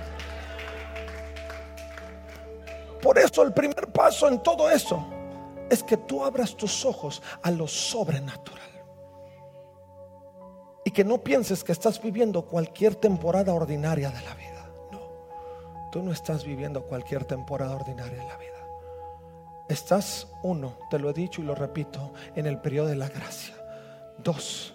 Por 3.00 3.18
eso 3.18 3.42
el 3.42 3.52
primer 3.52 3.88
paso 3.88 4.28
en 4.28 4.42
todo 4.42 4.70
eso 4.70 5.06
es 5.70 5.82
que 5.82 5.98
tú 5.98 6.24
abras 6.24 6.56
tus 6.56 6.84
ojos 6.84 7.22
a 7.42 7.50
lo 7.50 7.68
sobrenatural. 7.68 8.73
Y 10.84 10.90
que 10.90 11.04
no 11.04 11.18
pienses 11.18 11.64
que 11.64 11.72
estás 11.72 12.00
viviendo 12.00 12.42
cualquier 12.42 12.94
temporada 12.94 13.54
ordinaria 13.54 14.10
de 14.10 14.22
la 14.22 14.34
vida. 14.34 14.70
No, 14.92 15.00
tú 15.90 16.02
no 16.02 16.12
estás 16.12 16.44
viviendo 16.44 16.82
cualquier 16.82 17.24
temporada 17.24 17.74
ordinaria 17.74 18.18
de 18.18 18.28
la 18.28 18.36
vida. 18.36 18.50
Estás, 19.68 20.28
uno, 20.42 20.78
te 20.90 20.98
lo 20.98 21.10
he 21.10 21.14
dicho 21.14 21.40
y 21.40 21.44
lo 21.44 21.54
repito, 21.54 22.12
en 22.36 22.46
el 22.46 22.60
periodo 22.60 22.88
de 22.88 22.96
la 22.96 23.08
gracia. 23.08 23.54
Dos, 24.18 24.74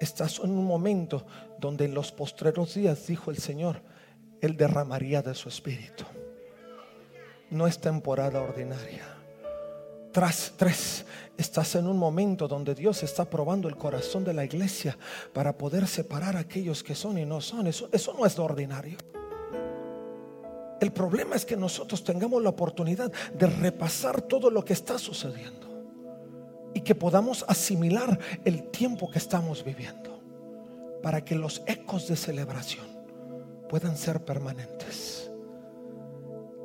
estás 0.00 0.38
en 0.40 0.50
un 0.50 0.66
momento 0.66 1.26
donde 1.58 1.86
en 1.86 1.94
los 1.94 2.12
postreros 2.12 2.74
días, 2.74 3.06
dijo 3.06 3.30
el 3.30 3.38
Señor, 3.38 3.82
Él 4.42 4.56
derramaría 4.56 5.22
de 5.22 5.34
su 5.34 5.48
espíritu. 5.48 6.04
No 7.50 7.66
es 7.66 7.80
temporada 7.80 8.42
ordinaria. 8.42 9.17
Tras 10.18 10.54
tres, 10.56 11.04
estás 11.36 11.76
en 11.76 11.86
un 11.86 11.96
momento 11.96 12.48
donde 12.48 12.74
Dios 12.74 13.04
está 13.04 13.24
probando 13.24 13.68
el 13.68 13.76
corazón 13.76 14.24
de 14.24 14.34
la 14.34 14.44
iglesia 14.44 14.98
para 15.32 15.56
poder 15.56 15.86
separar 15.86 16.34
a 16.34 16.40
aquellos 16.40 16.82
que 16.82 16.96
son 16.96 17.18
y 17.18 17.24
no 17.24 17.40
son. 17.40 17.68
Eso, 17.68 17.88
eso 17.92 18.12
no 18.18 18.26
es 18.26 18.36
lo 18.36 18.42
ordinario. 18.42 18.98
El 20.80 20.90
problema 20.90 21.36
es 21.36 21.46
que 21.46 21.56
nosotros 21.56 22.02
tengamos 22.02 22.42
la 22.42 22.48
oportunidad 22.48 23.12
de 23.32 23.46
repasar 23.46 24.20
todo 24.22 24.50
lo 24.50 24.64
que 24.64 24.72
está 24.72 24.98
sucediendo 24.98 25.68
y 26.74 26.80
que 26.80 26.96
podamos 26.96 27.44
asimilar 27.46 28.18
el 28.44 28.70
tiempo 28.72 29.08
que 29.08 29.18
estamos 29.18 29.62
viviendo 29.62 30.20
para 31.00 31.24
que 31.24 31.36
los 31.36 31.62
ecos 31.64 32.08
de 32.08 32.16
celebración 32.16 32.88
puedan 33.68 33.96
ser 33.96 34.24
permanentes. 34.24 35.30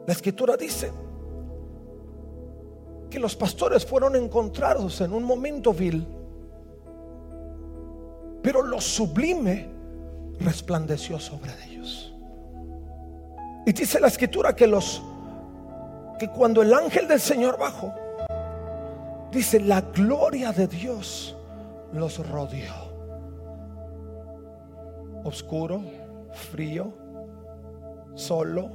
La 0.08 0.14
escritura 0.14 0.58
dice, 0.58 0.92
que 3.14 3.20
los 3.20 3.36
pastores 3.36 3.86
fueron 3.86 4.16
encontrados 4.16 5.00
en 5.02 5.14
un 5.14 5.24
momento 5.24 5.72
vil, 5.72 6.04
pero 8.42 8.64
lo 8.64 8.82
sublime 8.82 9.70
resplandeció 10.40 11.20
sobre 11.20 11.52
ellos. 11.64 12.12
Y 13.68 13.72
dice 13.72 14.00
la 14.00 14.08
escritura 14.08 14.56
que 14.56 14.66
los 14.66 15.04
que 16.18 16.28
cuando 16.30 16.64
el 16.64 16.74
ángel 16.74 17.08
del 17.08 17.20
Señor 17.20 17.60
bajó, 17.60 17.94
dice 19.32 19.60
la 19.60 19.82
gloria 19.82 20.52
de 20.52 20.66
Dios 20.66 21.38
los 21.92 22.28
rodeó. 22.28 22.74
Oscuro, 25.24 25.84
frío, 26.52 26.92
solo, 28.16 28.72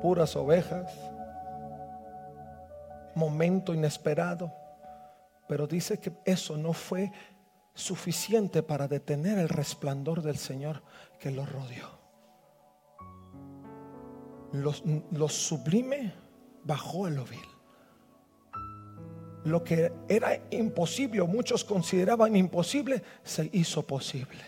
puras 0.00 0.34
ovejas 0.34 0.90
momento 3.16 3.74
inesperado. 3.74 4.52
Pero 5.48 5.66
dice 5.66 5.98
que 5.98 6.12
eso 6.24 6.56
no 6.56 6.72
fue 6.72 7.10
suficiente 7.74 8.62
para 8.62 8.88
detener 8.88 9.38
el 9.38 9.48
resplandor 9.48 10.22
del 10.22 10.38
Señor 10.38 10.82
que 11.18 11.30
lo 11.30 11.44
rodeó. 11.44 11.96
Lo, 14.52 15.28
sublime 15.28 16.14
bajó 16.64 17.06
a 17.06 17.10
lo 17.10 17.24
vil. 17.24 17.40
lo 19.44 19.62
que 19.62 19.92
era 20.08 20.40
imposible 20.50 21.20
o 21.20 21.26
muchos 21.26 21.62
consideraban 21.62 22.34
imposible, 22.34 23.02
se 23.22 23.48
hizo 23.52 23.86
posible. 23.86 24.42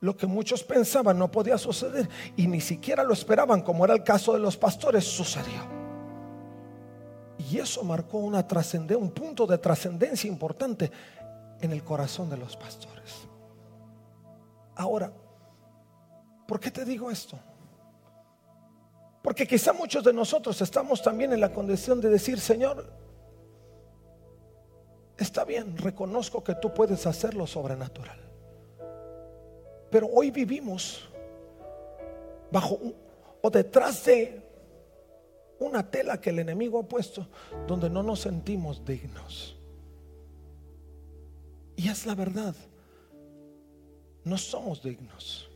Lo 0.00 0.16
que 0.16 0.26
muchos 0.26 0.62
pensaban 0.62 1.18
no 1.18 1.30
podía 1.30 1.56
suceder 1.56 2.08
y 2.36 2.46
ni 2.46 2.60
siquiera 2.60 3.04
lo 3.04 3.14
esperaban, 3.14 3.62
como 3.62 3.84
era 3.84 3.94
el 3.94 4.02
caso 4.02 4.34
de 4.34 4.40
los 4.40 4.56
pastores, 4.56 5.04
sucedió. 5.04 5.75
Y 7.50 7.58
eso 7.58 7.84
marcó 7.84 8.18
una 8.18 8.46
un 8.96 9.10
punto 9.10 9.46
de 9.46 9.58
trascendencia 9.58 10.28
importante 10.28 10.90
en 11.60 11.70
el 11.70 11.84
corazón 11.84 12.28
de 12.28 12.36
los 12.36 12.56
pastores. 12.56 13.28
Ahora, 14.74 15.12
¿por 16.46 16.58
qué 16.58 16.70
te 16.70 16.84
digo 16.84 17.10
esto? 17.10 17.38
Porque 19.22 19.46
quizá 19.46 19.72
muchos 19.72 20.02
de 20.04 20.12
nosotros 20.12 20.60
estamos 20.60 21.02
también 21.02 21.32
en 21.32 21.40
la 21.40 21.52
condición 21.52 22.00
de 22.00 22.10
decir, 22.10 22.40
Señor, 22.40 22.92
está 25.16 25.44
bien, 25.44 25.76
reconozco 25.76 26.42
que 26.42 26.54
tú 26.56 26.74
puedes 26.74 27.06
hacer 27.06 27.34
lo 27.34 27.46
sobrenatural. 27.46 28.18
Pero 29.90 30.08
hoy 30.12 30.30
vivimos 30.30 31.08
bajo 32.50 32.78
o 33.40 33.50
detrás 33.50 34.04
de 34.04 34.45
una 35.58 35.90
tela 35.90 36.20
que 36.20 36.30
el 36.30 36.38
enemigo 36.38 36.78
ha 36.78 36.88
puesto 36.88 37.28
donde 37.66 37.88
no 37.88 38.02
nos 38.02 38.20
sentimos 38.20 38.84
dignos. 38.84 39.56
Y 41.76 41.88
es 41.88 42.06
la 42.06 42.14
verdad. 42.14 42.54
No 44.24 44.38
somos 44.38 44.82
dignos. 44.82 45.48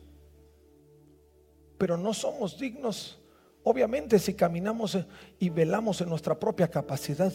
Pero 1.78 1.96
no 1.96 2.12
somos 2.12 2.58
dignos, 2.58 3.18
obviamente, 3.64 4.18
si 4.18 4.34
caminamos 4.34 4.98
y 5.38 5.48
velamos 5.48 6.00
en 6.00 6.10
nuestra 6.10 6.38
propia 6.38 6.68
capacidad. 6.68 7.32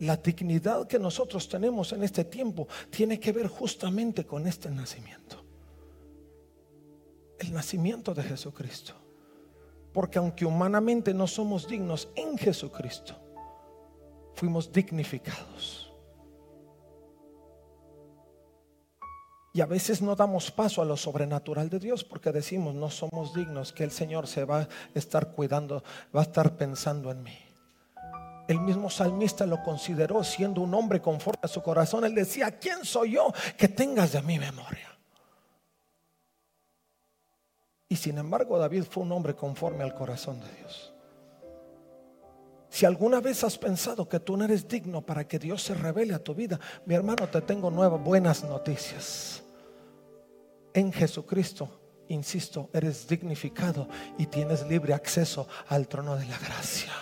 La 0.00 0.16
dignidad 0.16 0.86
que 0.86 0.98
nosotros 0.98 1.48
tenemos 1.48 1.92
en 1.92 2.04
este 2.04 2.24
tiempo 2.24 2.68
tiene 2.90 3.18
que 3.18 3.32
ver 3.32 3.48
justamente 3.48 4.24
con 4.24 4.46
este 4.46 4.70
nacimiento. 4.70 5.42
El 7.38 7.52
nacimiento 7.52 8.14
de 8.14 8.22
Jesucristo. 8.22 8.94
Porque 9.92 10.18
aunque 10.18 10.44
humanamente 10.44 11.14
no 11.14 11.26
somos 11.26 11.66
dignos 11.66 12.08
en 12.14 12.36
Jesucristo, 12.38 13.14
fuimos 14.34 14.72
dignificados. 14.72 15.88
Y 19.52 19.60
a 19.60 19.66
veces 19.66 20.02
no 20.02 20.14
damos 20.14 20.50
paso 20.52 20.82
a 20.82 20.84
lo 20.84 20.96
sobrenatural 20.96 21.68
de 21.68 21.80
Dios 21.80 22.04
porque 22.04 22.30
decimos, 22.30 22.74
no 22.74 22.90
somos 22.90 23.34
dignos, 23.34 23.72
que 23.72 23.82
el 23.82 23.90
Señor 23.90 24.28
se 24.28 24.44
va 24.44 24.60
a 24.60 24.68
estar 24.94 25.32
cuidando, 25.32 25.82
va 26.14 26.20
a 26.20 26.24
estar 26.24 26.56
pensando 26.56 27.10
en 27.10 27.22
mí. 27.22 27.36
El 28.46 28.60
mismo 28.60 28.88
salmista 28.88 29.46
lo 29.46 29.62
consideró 29.62 30.22
siendo 30.22 30.60
un 30.60 30.72
hombre 30.74 31.02
conforme 31.02 31.40
a 31.42 31.48
su 31.48 31.62
corazón. 31.62 32.04
Él 32.04 32.14
decía, 32.14 32.58
¿quién 32.58 32.84
soy 32.84 33.12
yo 33.12 33.32
que 33.56 33.68
tengas 33.68 34.12
de 34.12 34.22
mi 34.22 34.38
memoria? 34.38 34.87
Y 37.88 37.96
sin 37.96 38.18
embargo 38.18 38.58
David 38.58 38.84
fue 38.88 39.02
un 39.02 39.12
hombre 39.12 39.34
conforme 39.34 39.82
al 39.82 39.94
corazón 39.94 40.40
de 40.40 40.52
Dios. 40.56 40.92
Si 42.68 42.84
alguna 42.84 43.20
vez 43.20 43.42
has 43.44 43.56
pensado 43.56 44.08
que 44.08 44.20
tú 44.20 44.36
no 44.36 44.44
eres 44.44 44.68
digno 44.68 45.00
para 45.00 45.26
que 45.26 45.38
Dios 45.38 45.62
se 45.62 45.74
revele 45.74 46.14
a 46.14 46.22
tu 46.22 46.34
vida, 46.34 46.60
mi 46.84 46.94
hermano, 46.94 47.26
te 47.28 47.40
tengo 47.40 47.70
nuevas 47.70 48.02
buenas 48.02 48.44
noticias. 48.44 49.42
En 50.74 50.92
Jesucristo, 50.92 51.80
insisto, 52.08 52.68
eres 52.74 53.08
dignificado 53.08 53.88
y 54.18 54.26
tienes 54.26 54.66
libre 54.68 54.92
acceso 54.92 55.48
al 55.68 55.88
trono 55.88 56.14
de 56.16 56.26
la 56.26 56.38
gracia. 56.38 56.92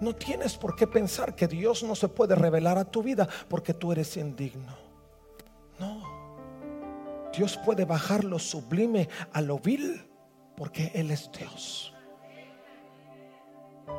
No 0.00 0.16
tienes 0.16 0.56
por 0.56 0.74
qué 0.74 0.86
pensar 0.86 1.36
que 1.36 1.46
Dios 1.46 1.82
no 1.84 1.94
se 1.94 2.08
puede 2.08 2.34
revelar 2.34 2.76
a 2.76 2.84
tu 2.84 3.02
vida 3.02 3.28
porque 3.48 3.72
tú 3.72 3.92
eres 3.92 4.16
indigno. 4.16 4.89
Dios 7.32 7.58
puede 7.64 7.84
bajar 7.84 8.24
lo 8.24 8.38
sublime 8.38 9.08
a 9.32 9.40
lo 9.40 9.58
vil 9.58 10.06
porque 10.56 10.90
Él 10.94 11.10
es 11.10 11.30
Dios. 11.32 11.94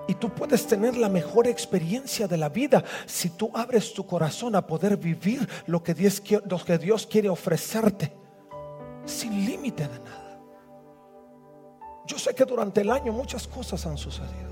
Y 0.08 0.16
tú 0.16 0.30
puedes 0.30 0.68
tener 0.68 0.98
la 0.98 1.10
mejor 1.10 1.48
experiencia 1.48 2.28
de 2.28 2.38
la 2.38 2.50
vida 2.50 2.84
si 3.06 3.30
tú 3.30 3.52
abres 3.54 3.94
tu 3.94 4.06
corazón 4.06 4.56
a 4.56 4.66
poder 4.66 4.98
vivir 4.98 5.48
lo 5.68 5.84
que 5.84 5.94
Dios, 5.94 6.22
lo 6.46 6.64
que 6.64 6.78
Dios 6.78 7.08
quiere 7.08 7.30
ofrecerte 7.30 8.14
sin 9.06 9.46
límite 9.46 9.88
de 9.88 10.00
nada. 10.00 10.40
Yo 12.08 12.18
sé 12.18 12.34
que 12.34 12.46
durante 12.46 12.82
el 12.82 12.90
año 12.90 13.14
muchas 13.14 13.48
cosas 13.48 13.86
han 13.86 13.98
sucedido. 13.98 14.52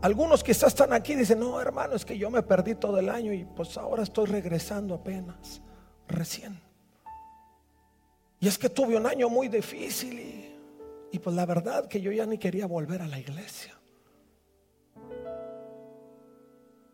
Algunos 0.00 0.44
quizás 0.44 0.68
están 0.68 0.92
aquí 0.92 1.12
y 1.12 1.16
dicen, 1.16 1.40
no 1.40 1.60
hermano, 1.60 1.94
es 1.94 2.04
que 2.04 2.16
yo 2.16 2.30
me 2.30 2.42
perdí 2.42 2.74
todo 2.76 2.98
el 2.98 3.08
año 3.08 3.32
y 3.32 3.44
pues 3.44 3.76
ahora 3.76 4.04
estoy 4.04 4.26
regresando 4.26 4.94
apenas, 4.94 5.60
recién. 6.06 6.67
Y 8.40 8.48
es 8.48 8.56
que 8.56 8.68
tuve 8.68 8.96
un 8.96 9.06
año 9.06 9.28
muy 9.28 9.48
difícil 9.48 10.18
y 10.18 10.48
y 11.10 11.18
pues 11.18 11.34
la 11.34 11.46
verdad 11.46 11.88
que 11.88 12.00
yo 12.00 12.12
ya 12.12 12.26
ni 12.26 12.38
quería 12.38 12.66
volver 12.66 13.02
a 13.02 13.08
la 13.08 13.18
iglesia. 13.18 13.74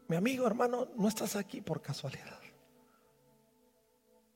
Mi 0.06 0.16
amigo 0.16 0.46
hermano, 0.46 0.88
no 0.96 1.08
estás 1.08 1.34
aquí 1.34 1.60
por 1.60 1.80
casualidad. 1.80 2.38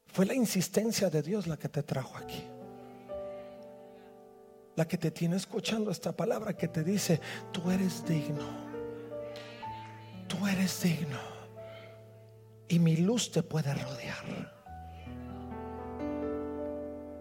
Fue 0.06 0.26
la 0.26 0.34
insistencia 0.34 1.10
de 1.10 1.22
Dios 1.22 1.46
la 1.46 1.56
que 1.56 1.68
te 1.68 1.82
trajo 1.82 2.16
aquí. 2.16 2.42
La 4.74 4.86
que 4.86 4.96
te 4.96 5.10
tiene 5.10 5.36
escuchando 5.36 5.90
esta 5.90 6.12
palabra 6.12 6.56
que 6.56 6.68
te 6.68 6.82
dice, 6.82 7.20
tú 7.52 7.70
eres 7.70 8.04
digno. 8.04 8.46
Tú 10.26 10.46
eres 10.46 10.82
digno. 10.82 11.18
Y 12.68 12.78
mi 12.78 12.96
luz 12.96 13.30
te 13.30 13.42
puede 13.42 13.74
rodear. 13.74 14.57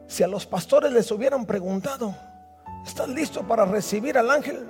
Si 0.08 0.24
a 0.24 0.28
los 0.28 0.46
pastores 0.46 0.91
les 0.91 1.12
hubieran 1.12 1.46
preguntado, 1.46 2.15
¿Estás 2.88 3.10
listo 3.10 3.43
para 3.43 3.65
recibir 3.65 4.17
al 4.17 4.32
ángel? 4.32 4.65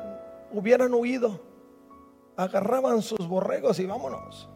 Hubieran 0.51 0.91
huido. 0.91 1.39
Agarraban 2.35 3.03
sus 3.03 3.27
borregos 3.27 3.79
y 3.79 3.85
vámonos. 3.85 4.49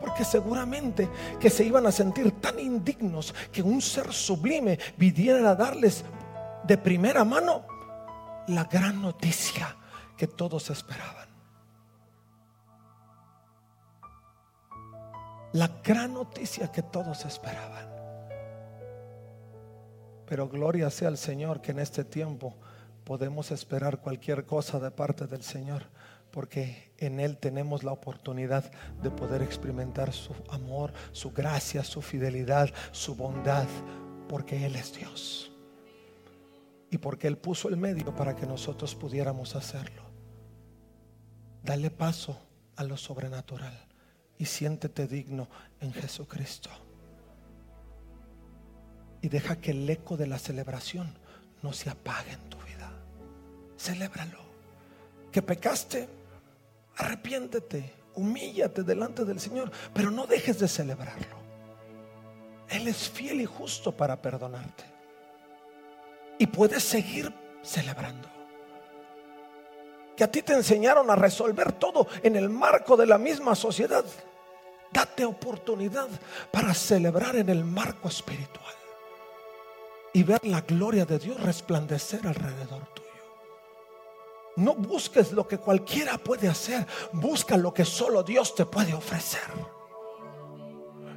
Porque 0.00 0.24
seguramente 0.24 1.08
que 1.38 1.50
se 1.50 1.64
iban 1.64 1.86
a 1.86 1.92
sentir 1.92 2.40
tan 2.40 2.58
indignos 2.58 3.34
que 3.52 3.60
un 3.60 3.82
ser 3.82 4.10
sublime 4.10 4.78
viniera 4.96 5.50
a 5.50 5.54
darles 5.54 6.02
de 6.64 6.78
primera 6.78 7.24
mano 7.24 7.66
la 8.48 8.64
gran 8.64 9.02
noticia 9.02 9.76
que 10.16 10.26
todos 10.26 10.70
esperaban. 10.70 11.28
La 15.52 15.68
gran 15.84 16.14
noticia 16.14 16.72
que 16.72 16.82
todos 16.82 17.26
esperaban. 17.26 17.95
Pero 20.26 20.48
gloria 20.48 20.90
sea 20.90 21.08
al 21.08 21.18
Señor 21.18 21.60
que 21.60 21.70
en 21.70 21.78
este 21.78 22.04
tiempo 22.04 22.56
podemos 23.04 23.52
esperar 23.52 24.00
cualquier 24.00 24.44
cosa 24.44 24.80
de 24.80 24.90
parte 24.90 25.26
del 25.26 25.42
Señor, 25.42 25.84
porque 26.32 26.92
en 26.98 27.20
Él 27.20 27.38
tenemos 27.38 27.84
la 27.84 27.92
oportunidad 27.92 28.70
de 29.00 29.10
poder 29.10 29.42
experimentar 29.42 30.12
su 30.12 30.34
amor, 30.50 30.92
su 31.12 31.30
gracia, 31.30 31.84
su 31.84 32.02
fidelidad, 32.02 32.70
su 32.90 33.14
bondad, 33.14 33.68
porque 34.28 34.66
Él 34.66 34.74
es 34.74 34.92
Dios. 34.92 35.52
Y 36.90 36.98
porque 36.98 37.28
Él 37.28 37.38
puso 37.38 37.68
el 37.68 37.76
medio 37.76 38.14
para 38.14 38.34
que 38.34 38.46
nosotros 38.46 38.94
pudiéramos 38.94 39.54
hacerlo. 39.54 40.02
Dale 41.62 41.90
paso 41.90 42.36
a 42.74 42.84
lo 42.84 42.96
sobrenatural 42.96 43.86
y 44.38 44.44
siéntete 44.44 45.06
digno 45.06 45.48
en 45.80 45.92
Jesucristo 45.92 46.85
y 49.22 49.28
deja 49.28 49.56
que 49.56 49.72
el 49.72 49.88
eco 49.88 50.16
de 50.16 50.26
la 50.26 50.38
celebración 50.38 51.12
no 51.62 51.72
se 51.72 51.90
apague 51.90 52.32
en 52.32 52.48
tu 52.48 52.58
vida. 52.58 52.92
Celébralo. 53.78 54.38
Que 55.32 55.42
pecaste, 55.42 56.08
arrepiéntete, 56.96 57.92
humíllate 58.14 58.82
delante 58.82 59.24
del 59.24 59.40
Señor, 59.40 59.70
pero 59.92 60.10
no 60.10 60.26
dejes 60.26 60.58
de 60.58 60.68
celebrarlo. 60.68 61.36
Él 62.68 62.88
es 62.88 63.08
fiel 63.08 63.40
y 63.40 63.46
justo 63.46 63.92
para 63.92 64.20
perdonarte. 64.20 64.84
Y 66.38 66.46
puedes 66.46 66.82
seguir 66.82 67.32
celebrando. 67.62 68.28
Que 70.16 70.24
a 70.24 70.30
ti 70.30 70.42
te 70.42 70.54
enseñaron 70.54 71.10
a 71.10 71.16
resolver 71.16 71.72
todo 71.72 72.06
en 72.22 72.36
el 72.36 72.48
marco 72.48 72.96
de 72.96 73.06
la 73.06 73.18
misma 73.18 73.54
sociedad. 73.54 74.04
Date 74.92 75.24
oportunidad 75.24 76.08
para 76.50 76.72
celebrar 76.72 77.36
en 77.36 77.48
el 77.50 77.64
marco 77.64 78.08
espiritual 78.08 78.75
y 80.16 80.22
ver 80.22 80.40
la 80.46 80.62
gloria 80.62 81.04
de 81.04 81.18
Dios 81.18 81.38
resplandecer 81.42 82.26
alrededor 82.26 82.80
tuyo. 82.94 83.10
No 84.56 84.74
busques 84.74 85.30
lo 85.32 85.46
que 85.46 85.58
cualquiera 85.58 86.16
puede 86.16 86.48
hacer, 86.48 86.86
busca 87.12 87.54
lo 87.58 87.74
que 87.74 87.84
solo 87.84 88.22
Dios 88.22 88.54
te 88.54 88.64
puede 88.64 88.94
ofrecer. 88.94 89.42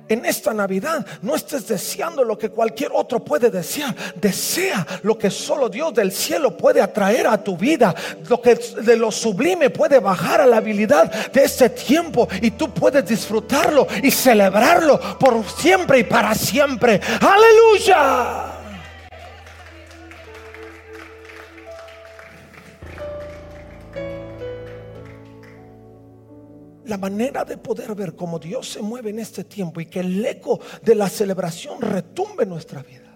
en 0.10 0.26
esta 0.26 0.54
Navidad 0.54 1.06
no 1.22 1.36
estés 1.36 1.68
deseando 1.68 2.26
lo 2.26 2.38
que 2.38 2.50
cualquier 2.50 2.92
otro 2.94 3.24
puede 3.24 3.50
desear. 3.50 3.96
Desea 4.16 4.86
lo 5.04 5.18
que 5.18 5.30
solo 5.30 5.70
Dios 5.70 5.94
del 5.94 6.12
cielo 6.12 6.58
puede 6.58 6.82
atraer 6.82 7.28
a 7.28 7.42
tu 7.42 7.56
vida. 7.56 7.96
Lo 8.28 8.42
que 8.42 8.56
de 8.56 8.98
lo 8.98 9.12
sublime 9.12 9.70
puede 9.70 10.00
bajar 10.00 10.42
a 10.42 10.48
la 10.48 10.58
habilidad 10.58 11.30
de 11.32 11.44
este 11.44 11.70
tiempo 11.70 12.28
y 12.42 12.52
tú 12.52 12.74
puedes 12.74 13.08
disfrutarlo 13.08 13.88
y 14.04 14.12
celebrarlo 14.12 15.00
por 15.20 15.42
siempre 15.48 16.00
y 16.00 16.04
para 16.04 16.36
siempre. 16.36 17.00
Aleluya. 17.22 18.59
La 26.90 26.98
manera 26.98 27.46
de 27.46 27.58
poder 27.58 27.94
ver 27.94 28.16
cómo 28.16 28.40
Dios 28.40 28.68
se 28.68 28.82
mueve 28.82 29.12
en 29.12 29.20
este 29.20 29.44
tiempo 29.44 29.80
y 29.80 29.86
que 29.86 30.00
el 30.00 30.26
eco 30.26 30.60
de 30.82 30.96
la 30.96 31.08
celebración 31.08 31.80
retumbe 31.82 32.44
en 32.44 32.50
nuestra 32.50 32.82
vida, 32.82 33.16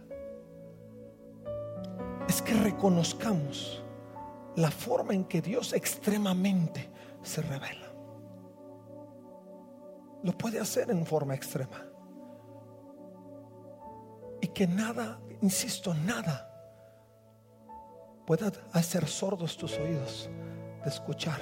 es 2.28 2.42
que 2.42 2.54
reconozcamos 2.54 3.84
la 4.56 4.70
forma 4.70 5.14
en 5.14 5.26
que 5.26 5.42
Dios 5.42 5.74
extremadamente 5.74 6.90
se 7.24 7.42
revela. 7.42 7.92
Lo 10.22 10.38
puede 10.38 10.60
hacer 10.60 10.92
en 10.92 11.06
forma 11.06 11.34
extrema. 11.34 11.86
Y 14.40 14.48
que 14.48 14.68
nada, 14.68 15.20
insisto, 15.42 15.94
nada 15.94 16.50
pueda 18.26 18.52
hacer 18.72 19.08
sordos 19.08 19.58
tus 19.58 19.78
oídos 19.80 20.30
de 20.84 20.90
escuchar 20.90 21.40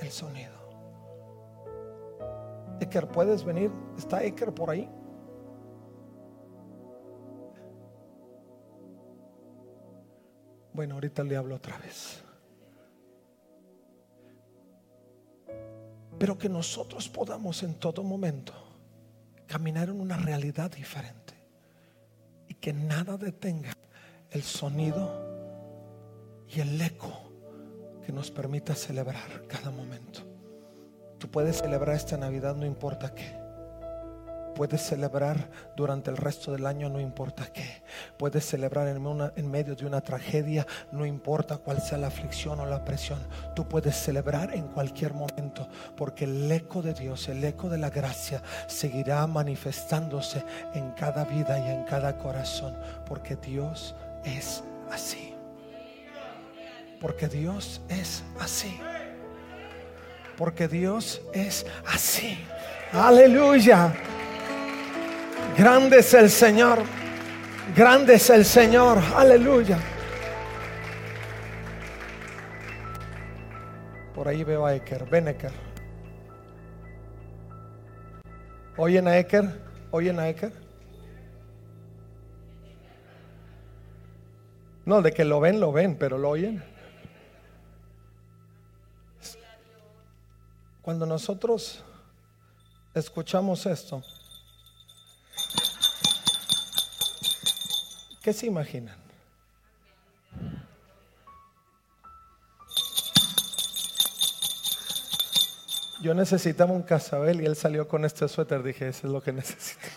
el 0.00 0.10
sonido. 0.10 0.53
Eker, 2.84 3.08
¿puedes 3.08 3.44
venir? 3.44 3.70
¿Está 3.96 4.22
Eker 4.22 4.52
por 4.52 4.70
ahí? 4.70 4.88
Bueno, 10.72 10.94
ahorita 10.94 11.22
le 11.22 11.36
hablo 11.36 11.54
otra 11.54 11.78
vez. 11.78 12.22
Pero 16.18 16.36
que 16.36 16.48
nosotros 16.48 17.08
podamos 17.08 17.62
en 17.62 17.74
todo 17.74 18.02
momento 18.02 18.52
caminar 19.46 19.88
en 19.88 20.00
una 20.00 20.16
realidad 20.16 20.70
diferente 20.70 21.34
y 22.48 22.54
que 22.54 22.72
nada 22.72 23.16
detenga 23.16 23.72
el 24.30 24.42
sonido 24.42 25.22
y 26.48 26.60
el 26.60 26.80
eco 26.80 27.30
que 28.04 28.12
nos 28.12 28.30
permita 28.30 28.74
celebrar 28.74 29.46
cada 29.46 29.70
momento. 29.70 30.33
Tú 31.24 31.30
puedes 31.30 31.56
celebrar 31.56 31.96
esta 31.96 32.18
Navidad 32.18 32.54
no 32.54 32.66
importa 32.66 33.14
qué. 33.14 33.24
Puedes 34.54 34.82
celebrar 34.82 35.48
durante 35.74 36.10
el 36.10 36.18
resto 36.18 36.52
del 36.52 36.66
año, 36.66 36.90
no 36.90 37.00
importa 37.00 37.46
qué. 37.50 37.82
Puedes 38.18 38.44
celebrar 38.44 38.88
en, 38.88 39.02
en, 39.34 39.50
medio 39.50 39.74
de 39.74 39.86
una 39.86 40.02
tragedia, 40.02 40.66
no 40.92 41.06
importa 41.06 41.56
cuál 41.56 41.80
sea 41.80 41.96
la 41.96 42.08
aflicción 42.08 42.60
o 42.60 42.66
la 42.66 42.84
presión. 42.84 43.18
Tú 43.56 43.66
puedes 43.66 43.96
celebrar 43.96 44.54
en 44.54 44.68
cualquier 44.68 45.14
momento, 45.14 45.66
porque 45.96 46.24
el 46.24 46.52
eco 46.52 46.82
de 46.82 46.92
Dios, 46.92 47.26
el 47.30 47.42
eco 47.42 47.70
de 47.70 47.78
la 47.78 47.88
gracia, 47.88 48.42
seguirá 48.66 49.26
manifestándose 49.26 50.44
en 50.74 50.90
cada 50.90 51.24
vida 51.24 51.58
y 51.58 51.70
en 51.70 51.84
cada 51.84 52.18
corazón, 52.18 52.76
porque 53.06 53.36
Dios 53.36 53.96
es 54.26 54.62
así. 54.92 55.34
Porque 57.00 57.28
Dios 57.28 57.80
es 57.88 58.22
así 58.38 58.78
porque 60.36 60.68
Dios 60.68 61.22
es 61.32 61.66
así. 61.86 62.38
Aleluya. 62.92 63.92
Grande 65.56 65.98
es 65.98 66.14
el 66.14 66.30
Señor. 66.30 66.82
Grande 67.76 68.14
es 68.14 68.30
el 68.30 68.44
Señor. 68.44 68.98
Aleluya. 69.16 69.78
Por 74.14 74.28
ahí 74.28 74.44
veo 74.44 74.64
a 74.66 74.74
Eker. 74.74 75.04
Ven 75.10 75.28
Eker. 75.28 75.52
¿Oyen 78.76 79.08
a 79.08 79.18
Eker? 79.18 79.60
¿Oyen 79.90 80.18
a 80.18 80.28
Eker? 80.28 80.52
No, 84.84 85.00
de 85.00 85.12
que 85.12 85.24
lo 85.24 85.40
ven, 85.40 85.60
lo 85.60 85.72
ven, 85.72 85.96
pero 85.96 86.18
lo 86.18 86.28
oyen. 86.30 86.62
Cuando 90.84 91.06
nosotros 91.06 91.82
escuchamos 92.92 93.64
esto, 93.64 94.02
¿qué 98.22 98.34
se 98.34 98.44
imaginan? 98.44 98.98
Yo 106.02 106.12
necesitaba 106.12 106.70
un 106.70 106.82
casabel 106.82 107.40
y 107.40 107.46
él 107.46 107.56
salió 107.56 107.88
con 107.88 108.04
este 108.04 108.28
suéter. 108.28 108.62
Dije, 108.62 108.88
eso 108.88 109.06
es 109.06 109.12
lo 109.14 109.22
que 109.22 109.32
necesito. 109.32 109.88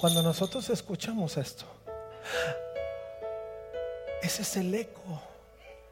Cuando 0.00 0.22
nosotros 0.22 0.70
escuchamos 0.70 1.36
esto, 1.36 1.66
ese 4.22 4.40
es 4.40 4.56
el 4.56 4.74
eco 4.74 5.29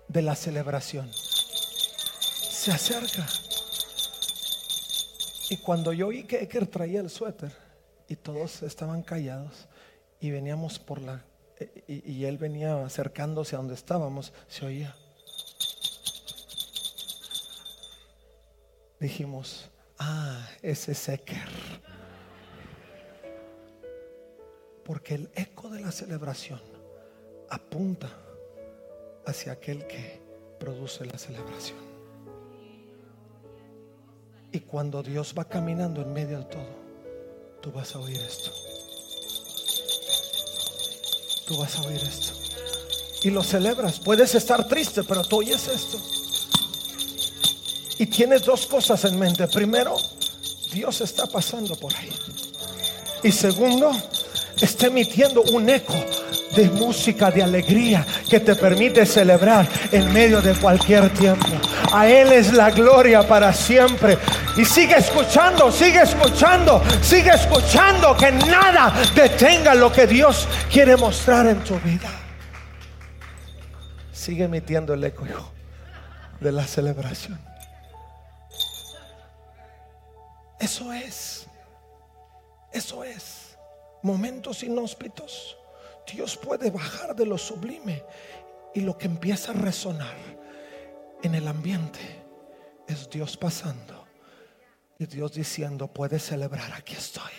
de 0.08 0.22
la 0.22 0.34
celebración. 0.34 1.10
Se 1.12 2.72
acerca. 2.72 3.26
Y 5.50 5.58
cuando 5.58 5.92
yo 5.92 6.08
oí 6.08 6.24
que 6.24 6.42
Eker 6.42 6.66
traía 6.66 7.00
el 7.00 7.10
suéter 7.10 7.52
y 8.08 8.16
todos 8.16 8.62
estaban 8.62 9.02
callados 9.02 9.68
y 10.20 10.30
veníamos 10.30 10.78
por 10.78 11.00
la... 11.00 11.24
Y, 11.88 12.24
él 12.24 12.38
venía 12.38 12.84
acercándose 12.84 13.56
a 13.56 13.58
donde 13.58 13.74
estábamos, 13.74 14.32
se 14.46 14.64
oía. 14.64 14.94
Dijimos, 19.00 19.68
ah, 19.98 20.48
ese 20.62 20.92
es 20.92 21.08
Eker. 21.08 21.48
Porque 24.84 25.16
el 25.16 25.30
eco 25.34 25.68
de 25.68 25.80
la 25.80 25.90
celebración 25.90 26.60
apunta 27.50 28.27
hacia 29.28 29.52
aquel 29.52 29.86
que 29.86 30.20
produce 30.58 31.04
la 31.04 31.18
celebración. 31.18 31.76
Y 34.50 34.60
cuando 34.60 35.02
Dios 35.02 35.34
va 35.38 35.44
caminando 35.44 36.00
en 36.00 36.12
medio 36.12 36.38
de 36.38 36.44
todo, 36.44 36.68
tú 37.60 37.70
vas 37.70 37.94
a 37.94 37.98
oír 37.98 38.16
esto. 38.16 38.50
Tú 41.46 41.58
vas 41.58 41.76
a 41.76 41.82
oír 41.82 42.00
esto. 42.02 42.32
Y 43.22 43.30
lo 43.30 43.42
celebras. 43.42 44.00
Puedes 44.00 44.34
estar 44.34 44.66
triste, 44.66 45.02
pero 45.04 45.22
tú 45.24 45.38
oyes 45.38 45.68
esto. 45.68 45.98
Y 47.98 48.06
tienes 48.06 48.42
dos 48.44 48.66
cosas 48.66 49.04
en 49.04 49.18
mente. 49.18 49.46
Primero, 49.48 49.96
Dios 50.72 51.00
está 51.02 51.26
pasando 51.26 51.76
por 51.76 51.94
ahí. 51.96 52.12
Y 53.22 53.32
segundo, 53.32 53.90
está 54.60 54.86
emitiendo 54.86 55.42
un 55.42 55.68
eco 55.68 55.94
de 56.58 56.68
música, 56.70 57.30
de 57.30 57.40
alegría 57.40 58.04
que 58.28 58.40
te 58.40 58.56
permite 58.56 59.06
celebrar 59.06 59.68
en 59.92 60.12
medio 60.12 60.42
de 60.42 60.54
cualquier 60.54 61.08
tiempo. 61.10 61.46
A 61.92 62.08
Él 62.08 62.32
es 62.32 62.52
la 62.52 62.72
gloria 62.72 63.26
para 63.26 63.52
siempre. 63.52 64.18
Y 64.56 64.64
sigue 64.64 64.96
escuchando, 64.96 65.70
sigue 65.70 66.02
escuchando, 66.02 66.82
sigue 67.00 67.30
escuchando 67.30 68.16
que 68.16 68.32
nada 68.32 68.92
detenga 69.14 69.72
lo 69.76 69.92
que 69.92 70.08
Dios 70.08 70.48
quiere 70.68 70.96
mostrar 70.96 71.46
en 71.46 71.62
tu 71.62 71.78
vida. 71.78 72.10
Sigue 74.12 74.44
emitiendo 74.44 74.94
el 74.94 75.04
eco 75.04 75.24
de 76.40 76.50
la 76.50 76.66
celebración. 76.66 77.38
Eso 80.58 80.92
es. 80.92 81.46
Eso 82.72 83.04
es. 83.04 83.56
Momentos 84.02 84.64
inhóspitos 84.64 85.58
Dios 86.12 86.36
puede 86.36 86.70
bajar 86.70 87.14
de 87.14 87.26
lo 87.26 87.38
sublime 87.38 88.04
y 88.74 88.80
lo 88.80 88.96
que 88.96 89.06
empieza 89.06 89.52
a 89.52 89.54
resonar 89.54 90.16
en 91.22 91.34
el 91.34 91.48
ambiente 91.48 92.00
es 92.86 93.08
Dios 93.10 93.36
pasando 93.36 94.06
y 94.98 95.06
Dios 95.06 95.34
diciendo, 95.34 95.86
puedes 95.88 96.24
celebrar, 96.24 96.72
aquí 96.72 96.94
estoy. 96.94 97.32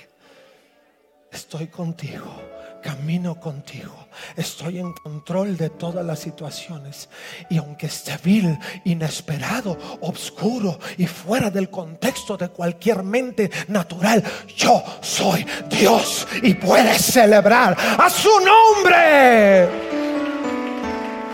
Estoy 1.32 1.68
contigo, 1.68 2.42
camino 2.82 3.40
contigo, 3.40 4.08
estoy 4.36 4.80
en 4.80 4.94
control 4.94 5.58
de 5.58 5.70
todas 5.70 6.06
las 6.06 6.20
situaciones. 6.20 7.10
Y 7.50 7.58
aunque 7.58 7.88
esté 7.88 8.18
vil, 8.24 8.58
inesperado, 8.86 9.78
oscuro 10.02 10.80
y 10.98 11.08
fuera 11.08 11.50
del 11.50 11.70
contexto 11.70 12.38
de 12.38 12.50
cualquier 12.50 13.04
mente 13.04 13.50
natural, 13.68 14.24
yo 14.56 14.84
soy 15.02 15.46
Dios 15.70 16.28
y 16.42 16.54
puedes 16.54 17.02
celebrar 17.02 17.78
a 17.98 18.10
su 18.10 18.32
nombre. 18.40 19.68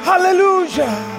Aleluya. 0.06 1.16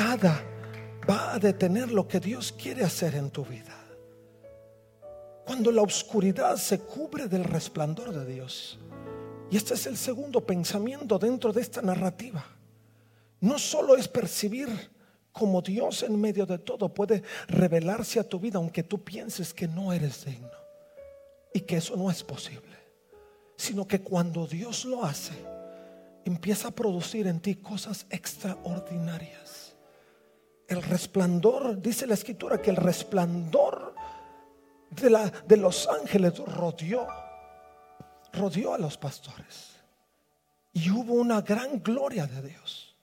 nada 0.00 0.42
va 1.08 1.34
a 1.34 1.38
detener 1.38 1.90
lo 1.90 2.06
que 2.06 2.20
Dios 2.20 2.52
quiere 2.52 2.84
hacer 2.84 3.14
en 3.14 3.30
tu 3.30 3.44
vida. 3.44 3.79
Cuando 5.50 5.72
la 5.72 5.82
oscuridad 5.82 6.56
se 6.58 6.78
cubre 6.78 7.26
del 7.26 7.42
resplandor 7.42 8.12
de 8.12 8.34
Dios. 8.34 8.78
Y 9.50 9.56
este 9.56 9.74
es 9.74 9.84
el 9.86 9.96
segundo 9.96 10.46
pensamiento 10.46 11.18
dentro 11.18 11.52
de 11.52 11.60
esta 11.60 11.82
narrativa. 11.82 12.46
No 13.40 13.58
solo 13.58 13.96
es 13.96 14.06
percibir 14.06 14.68
como 15.32 15.60
Dios 15.60 16.04
en 16.04 16.20
medio 16.20 16.46
de 16.46 16.58
todo 16.58 16.94
puede 16.94 17.24
revelarse 17.48 18.20
a 18.20 18.28
tu 18.28 18.38
vida 18.38 18.58
aunque 18.58 18.84
tú 18.84 19.02
pienses 19.02 19.52
que 19.52 19.66
no 19.66 19.92
eres 19.92 20.24
digno 20.24 20.52
y 21.52 21.62
que 21.62 21.78
eso 21.78 21.96
no 21.96 22.12
es 22.12 22.22
posible, 22.22 22.78
sino 23.56 23.88
que 23.88 24.02
cuando 24.02 24.46
Dios 24.46 24.84
lo 24.84 25.04
hace, 25.04 25.34
empieza 26.24 26.68
a 26.68 26.70
producir 26.70 27.26
en 27.26 27.40
ti 27.40 27.56
cosas 27.56 28.06
extraordinarias. 28.08 29.74
El 30.68 30.80
resplandor, 30.80 31.82
dice 31.82 32.06
la 32.06 32.14
escritura, 32.14 32.62
que 32.62 32.70
el 32.70 32.76
resplandor 32.76 33.90
de, 34.90 35.10
la, 35.10 35.30
de 35.30 35.56
los 35.56 35.88
ángeles 35.88 36.38
rodeó, 36.38 37.06
rodeó 38.32 38.74
a 38.74 38.78
los 38.78 38.96
pastores. 38.96 39.76
Y 40.72 40.90
hubo 40.90 41.14
una 41.14 41.40
gran 41.40 41.82
gloria 41.82 42.26
de 42.26 42.42
Dios. 42.42 42.96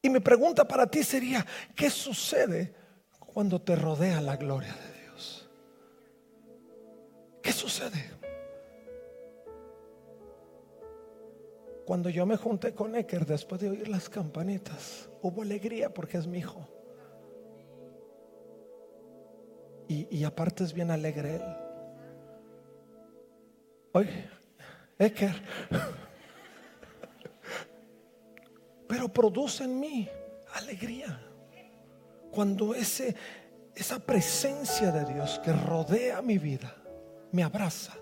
Y 0.00 0.10
mi 0.10 0.20
pregunta 0.20 0.66
para 0.66 0.86
ti 0.86 1.04
sería, 1.04 1.46
¿qué 1.76 1.88
sucede 1.90 2.74
cuando 3.18 3.60
te 3.60 3.76
rodea 3.76 4.20
la 4.20 4.36
gloria 4.36 4.74
de 4.74 5.00
Dios? 5.00 5.48
¿Qué 7.40 7.52
sucede? 7.52 8.10
Cuando 11.84 12.08
yo 12.08 12.26
me 12.26 12.36
junté 12.36 12.74
con 12.74 12.94
Ecker 12.94 13.26
después 13.26 13.60
de 13.60 13.70
oír 13.70 13.88
las 13.88 14.08
campanitas, 14.08 15.08
hubo 15.20 15.42
alegría 15.42 15.92
porque 15.92 16.18
es 16.18 16.26
mi 16.26 16.38
hijo. 16.38 16.68
Y, 19.88 20.24
aparte 20.24 20.64
es 20.64 20.72
bien 20.72 20.90
alegre 20.90 21.36
él. 21.36 21.42
Oye, 23.92 24.28
Ecker. 24.98 25.42
Pero 28.88 29.12
produce 29.12 29.64
en 29.64 29.78
mí 29.78 30.08
alegría. 30.54 31.20
Cuando 32.30 32.74
ese, 32.74 33.14
esa 33.74 33.98
presencia 33.98 34.90
de 34.90 35.12
Dios 35.12 35.40
que 35.44 35.52
rodea 35.52 36.22
mi 36.22 36.38
vida 36.38 36.74
me 37.32 37.42
abraza, 37.42 37.94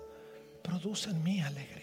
produce 0.61 1.09
en 1.09 1.23
mí 1.23 1.41
alegría. 1.41 1.80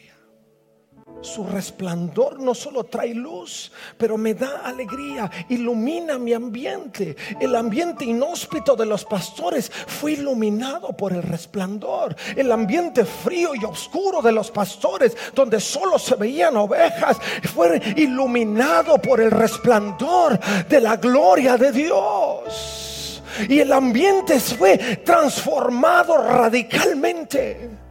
Su 1.21 1.45
resplandor 1.45 2.39
no 2.39 2.55
solo 2.55 2.85
trae 2.85 3.13
luz, 3.13 3.73
pero 3.97 4.17
me 4.17 4.35
da 4.35 4.63
alegría, 4.65 5.29
ilumina 5.49 6.17
mi 6.17 6.33
ambiente. 6.33 7.17
El 7.41 7.57
ambiente 7.57 8.05
inhóspito 8.05 8.77
de 8.77 8.87
los 8.87 9.05
pastores 9.05 9.71
fue 9.71 10.13
iluminado 10.13 10.97
por 10.97 11.13
el 11.13 11.25
resplandor. 11.25 12.15
El 12.37 12.53
ambiente 12.53 13.05
frío 13.05 13.51
y 13.57 13.65
oscuro 13.65 14.23
de 14.23 14.31
los 14.31 14.53
pastores, 14.53 15.17
donde 15.35 15.61
solo 15.61 15.99
se 15.99 16.15
veían 16.15 16.57
ovejas, 16.57 17.19
fue 17.53 17.83
iluminado 17.97 18.99
por 18.99 19.21
el 19.21 19.33
resplandor 19.33 20.39
de 20.69 20.81
la 20.81 20.97
gloria 20.97 21.57
de 21.57 21.73
Dios. 21.73 23.23
Y 23.49 23.59
el 23.59 23.73
ambiente 23.73 24.39
fue 24.39 24.79
transformado 25.05 26.17
radicalmente. 26.17 27.88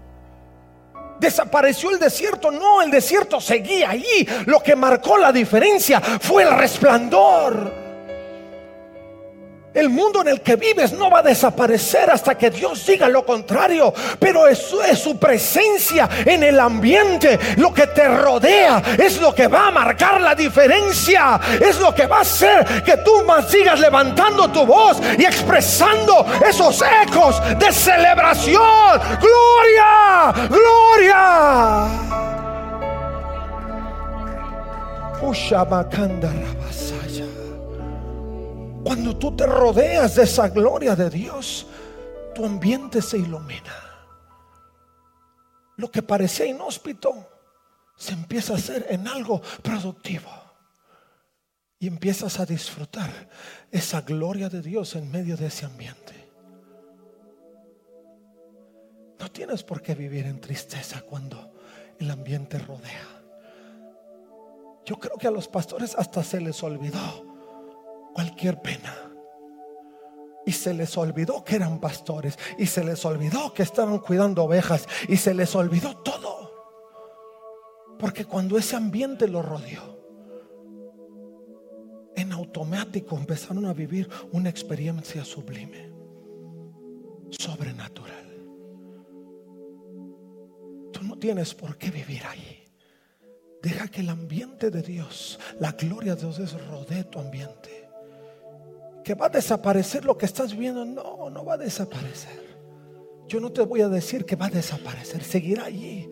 Desapareció 1.20 1.92
el 1.92 2.00
desierto. 2.00 2.52
No, 2.52 2.82
el 2.82 2.92
desierto 2.92 3.40
seguía 3.42 3.92
ahí. 3.92 4.28
Lo 4.46 4.62
que 4.62 4.76
marcó 4.76 5.18
la 5.18 5.32
diferencia 5.32 6.00
fue 6.00 6.44
el 6.44 6.52
resplandor. 6.56 7.87
El 9.74 9.90
mundo 9.90 10.22
en 10.22 10.30
el 10.30 10.42
que 10.42 10.56
vives 10.56 10.94
no 10.94 11.12
va 11.12 11.20
a 11.20 11.24
desaparecer 11.24 12.10
hasta 12.10 12.36
que 12.36 12.50
Dios 12.50 12.86
diga 12.86 13.08
lo 13.08 13.24
contrario. 13.26 13.94
Pero 14.20 14.48
eso 14.48 14.82
es 14.84 14.98
su 15.00 15.20
presencia 15.20 16.10
en 16.26 16.42
el 16.44 16.60
ambiente. 16.60 17.38
Lo 17.58 17.74
que 17.74 17.86
te 17.88 18.08
rodea 18.08 18.82
es 18.98 19.22
lo 19.22 19.36
que 19.36 19.48
va 19.48 19.68
a 19.68 19.72
marcar 19.72 20.20
la 20.20 20.34
diferencia. 20.34 21.40
Es 21.62 21.80
lo 21.80 21.94
que 21.94 22.08
va 22.08 22.18
a 22.18 22.22
hacer 22.22 22.84
que 22.84 22.98
tú 22.98 23.24
más 23.26 23.50
sigas 23.52 23.80
levantando 23.80 24.50
tu 24.50 24.66
voz 24.66 24.98
y 25.18 25.26
expresando 25.26 26.26
esos 26.48 26.84
ecos 27.04 27.40
de 27.60 27.72
celebración. 27.72 29.00
Gloria, 29.22 30.34
gloria. 30.50 31.88
Cuando 38.88 39.18
tú 39.18 39.36
te 39.36 39.46
rodeas 39.46 40.16
de 40.16 40.24
esa 40.24 40.48
gloria 40.48 40.96
de 40.96 41.10
Dios, 41.10 41.68
tu 42.34 42.46
ambiente 42.46 43.02
se 43.02 43.18
ilumina. 43.18 43.76
Lo 45.76 45.92
que 45.92 46.02
parecía 46.02 46.46
inhóspito 46.46 47.28
se 47.98 48.14
empieza 48.14 48.54
a 48.54 48.56
hacer 48.56 48.88
en 48.90 49.06
algo 49.10 49.42
productivo. 49.62 50.32
Y 51.78 51.88
empiezas 51.88 52.40
a 52.40 52.46
disfrutar 52.46 53.10
esa 53.70 54.00
gloria 54.04 54.48
de 54.48 54.62
Dios 54.62 54.96
en 54.96 55.12
medio 55.12 55.36
de 55.36 55.48
ese 55.48 55.66
ambiente. 55.66 56.32
No 59.20 59.30
tienes 59.34 59.64
por 59.64 59.82
qué 59.82 59.96
vivir 59.96 60.28
en 60.28 60.40
tristeza 60.40 61.02
cuando 61.02 61.56
el 62.00 62.10
ambiente 62.10 62.58
rodea. 62.58 63.22
Yo 64.86 64.98
creo 64.98 65.18
que 65.18 65.28
a 65.28 65.32
los 65.32 65.50
pastores 65.50 65.94
hasta 65.94 66.24
se 66.24 66.40
les 66.40 66.64
olvidó 66.64 67.27
cualquier 68.18 68.60
pena. 68.64 68.96
Y 70.44 70.52
se 70.52 70.74
les 70.74 70.98
olvidó 70.98 71.44
que 71.44 71.56
eran 71.56 71.80
pastores. 71.80 72.40
Y 72.58 72.66
se 72.66 72.84
les 72.84 73.06
olvidó 73.06 73.54
que 73.54 73.62
estaban 73.62 74.00
cuidando 74.00 74.44
ovejas. 74.44 74.88
Y 75.08 75.18
se 75.18 75.36
les 75.36 75.54
olvidó 75.56 75.98
todo. 75.98 76.52
Porque 78.00 78.26
cuando 78.26 78.58
ese 78.58 78.76
ambiente 78.76 79.28
lo 79.28 79.44
rodeó, 79.44 80.00
en 82.16 82.32
automático 82.32 83.16
empezaron 83.16 83.68
a 83.68 83.74
vivir 83.74 84.10
una 84.32 84.50
experiencia 84.50 85.24
sublime, 85.24 85.94
sobrenatural. 87.30 88.26
Tú 90.92 91.04
no 91.04 91.20
tienes 91.20 91.54
por 91.54 91.78
qué 91.78 91.92
vivir 91.92 92.24
ahí. 92.26 92.66
Deja 93.62 93.88
que 93.90 94.02
el 94.02 94.10
ambiente 94.10 94.72
de 94.72 94.82
Dios, 94.82 95.40
la 95.60 95.74
gloria 95.74 96.16
de 96.16 96.22
Dios 96.32 96.68
rodee 96.68 97.04
tu 97.04 97.20
ambiente 97.20 97.87
que 99.08 99.16
va 99.16 99.28
a 99.28 99.30
desaparecer 99.30 100.04
lo 100.04 100.18
que 100.18 100.26
estás 100.26 100.54
viendo. 100.54 100.84
No, 100.84 101.30
no 101.30 101.46
va 101.46 101.54
a 101.54 101.58
desaparecer. 101.58 102.58
Yo 103.26 103.40
no 103.40 103.54
te 103.54 103.62
voy 103.62 103.80
a 103.80 103.88
decir 103.88 104.26
que 104.26 104.36
va 104.36 104.48
a 104.48 104.50
desaparecer, 104.50 105.24
seguirá 105.24 105.64
allí. 105.64 106.10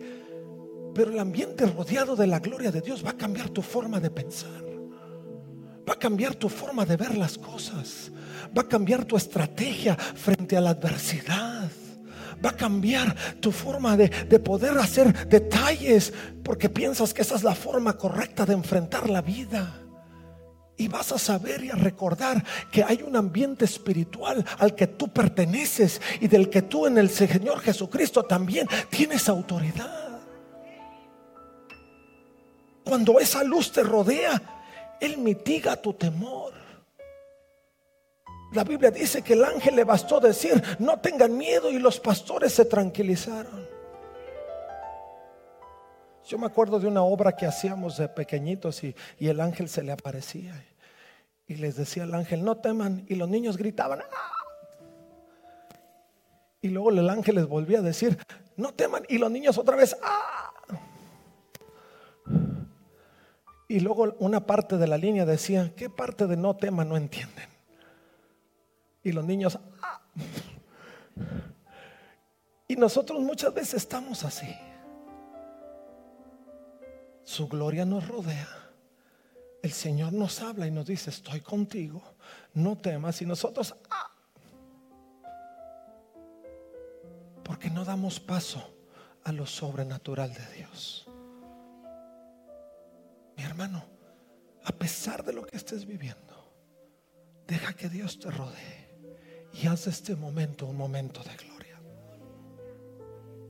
Pero 0.94 1.10
el 1.10 1.18
ambiente 1.18 1.66
rodeado 1.66 2.16
de 2.16 2.26
la 2.26 2.38
gloria 2.38 2.70
de 2.70 2.80
Dios 2.80 3.04
va 3.04 3.10
a 3.10 3.16
cambiar 3.18 3.50
tu 3.50 3.60
forma 3.60 4.00
de 4.00 4.08
pensar. 4.08 4.64
Va 5.86 5.92
a 5.92 5.98
cambiar 5.98 6.36
tu 6.36 6.48
forma 6.48 6.86
de 6.86 6.96
ver 6.96 7.18
las 7.18 7.36
cosas. 7.36 8.10
Va 8.56 8.62
a 8.62 8.68
cambiar 8.68 9.04
tu 9.04 9.18
estrategia 9.18 9.94
frente 9.94 10.56
a 10.56 10.62
la 10.62 10.70
adversidad. 10.70 11.70
Va 12.42 12.48
a 12.48 12.56
cambiar 12.56 13.14
tu 13.40 13.52
forma 13.52 13.94
de, 13.98 14.08
de 14.08 14.38
poder 14.38 14.78
hacer 14.78 15.28
detalles 15.28 16.14
porque 16.42 16.70
piensas 16.70 17.12
que 17.12 17.20
esa 17.20 17.34
es 17.34 17.42
la 17.42 17.54
forma 17.54 17.98
correcta 17.98 18.46
de 18.46 18.54
enfrentar 18.54 19.10
la 19.10 19.20
vida. 19.20 19.85
Y 20.78 20.88
vas 20.88 21.12
a 21.12 21.18
saber 21.18 21.64
y 21.64 21.70
a 21.70 21.74
recordar 21.74 22.44
que 22.70 22.84
hay 22.84 23.02
un 23.02 23.16
ambiente 23.16 23.64
espiritual 23.64 24.44
al 24.58 24.74
que 24.74 24.86
tú 24.86 25.08
perteneces 25.08 26.00
y 26.20 26.28
del 26.28 26.50
que 26.50 26.62
tú 26.62 26.86
en 26.86 26.98
el 26.98 27.08
Señor 27.08 27.60
Jesucristo 27.60 28.24
también 28.24 28.68
tienes 28.90 29.28
autoridad. 29.28 30.20
Cuando 32.84 33.18
esa 33.18 33.42
luz 33.42 33.72
te 33.72 33.82
rodea, 33.82 34.40
Él 35.00 35.18
mitiga 35.18 35.76
tu 35.76 35.94
temor. 35.94 36.52
La 38.52 38.62
Biblia 38.64 38.90
dice 38.90 39.22
que 39.22 39.32
el 39.32 39.44
ángel 39.44 39.76
le 39.76 39.84
bastó 39.84 40.20
decir, 40.20 40.62
no 40.78 41.00
tengan 41.00 41.36
miedo 41.36 41.70
y 41.70 41.78
los 41.78 41.98
pastores 41.98 42.52
se 42.52 42.64
tranquilizaron. 42.64 43.75
Yo 46.26 46.38
me 46.38 46.46
acuerdo 46.46 46.80
de 46.80 46.88
una 46.88 47.02
obra 47.02 47.36
que 47.36 47.46
hacíamos 47.46 47.98
de 47.98 48.08
pequeñitos 48.08 48.82
y, 48.82 48.94
el 49.20 49.40
ángel 49.40 49.68
se 49.68 49.84
le 49.84 49.92
aparecía. 49.92 50.64
Y 51.46 51.54
les 51.54 51.76
decía 51.76 52.02
al 52.02 52.14
ángel, 52.14 52.44
no 52.44 52.56
teman. 52.56 53.04
Y 53.08 53.14
los 53.14 53.28
niños 53.28 53.56
gritaban. 53.56 54.00
¡Ah! 54.00 54.32
Y 56.60 56.68
luego 56.68 56.90
el 56.90 57.08
ángel 57.08 57.36
les 57.36 57.46
volvía 57.46 57.78
a 57.78 57.82
decir, 57.82 58.18
no 58.56 58.74
teman. 58.74 59.04
Y 59.08 59.18
los 59.18 59.30
niños 59.30 59.56
otra 59.56 59.76
vez, 59.76 59.96
¡ah! 60.02 60.50
Y 63.68 63.80
luego 63.80 64.16
una 64.18 64.46
parte 64.46 64.78
de 64.78 64.86
la 64.88 64.96
línea 64.96 65.24
decía, 65.24 65.72
¿qué 65.76 65.88
parte 65.88 66.26
de 66.26 66.36
no 66.36 66.56
teman 66.56 66.88
no 66.88 66.96
entienden? 66.96 67.48
Y 69.04 69.12
los 69.12 69.24
niños, 69.24 69.60
¡ah! 69.80 70.00
Y 72.66 72.74
nosotros 72.74 73.20
muchas 73.20 73.54
veces 73.54 73.74
estamos 73.74 74.24
así. 74.24 74.52
Su 77.36 77.48
gloria 77.48 77.84
nos 77.84 78.08
rodea 78.08 78.66
el 79.66 79.72
Señor 79.72 80.12
nos 80.12 80.42
habla 80.42 80.66
y 80.68 80.70
nos 80.70 80.86
dice, 80.86 81.10
estoy 81.10 81.40
contigo, 81.40 82.00
no 82.54 82.78
temas. 82.78 83.20
Y 83.20 83.26
nosotros, 83.26 83.74
ah, 83.90 84.12
porque 87.42 87.68
no 87.68 87.84
damos 87.84 88.20
paso 88.20 88.62
a 89.24 89.32
lo 89.32 89.44
sobrenatural 89.44 90.32
de 90.32 90.52
Dios. 90.54 91.08
Mi 93.36 93.42
hermano, 93.42 93.84
a 94.62 94.70
pesar 94.70 95.24
de 95.24 95.32
lo 95.32 95.44
que 95.44 95.56
estés 95.56 95.84
viviendo, 95.84 96.54
deja 97.48 97.74
que 97.74 97.88
Dios 97.88 98.20
te 98.20 98.30
rodee 98.30 98.94
y 99.52 99.66
haz 99.66 99.86
de 99.86 99.90
este 99.90 100.14
momento 100.14 100.66
un 100.66 100.76
momento 100.76 101.24
de 101.24 101.36
gloria. 101.36 101.80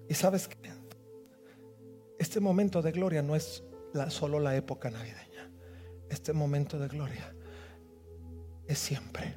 Y 0.08 0.14
sabes 0.14 0.48
que 0.48 0.56
este 2.18 2.40
momento 2.40 2.80
de 2.80 2.92
gloria 2.92 3.20
no 3.20 3.36
es 3.36 3.62
solo 4.10 4.40
la 4.40 4.56
época 4.56 4.90
navideña 4.90 5.26
este 6.10 6.32
momento 6.32 6.78
de 6.78 6.88
gloria 6.88 7.32
es 8.66 8.78
siempre. 8.78 9.36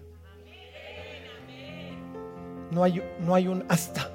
No 2.71 2.83
hay, 2.83 3.01
no 3.19 3.33
hay 3.35 3.47
un 3.47 3.65
hasta, 3.69 4.09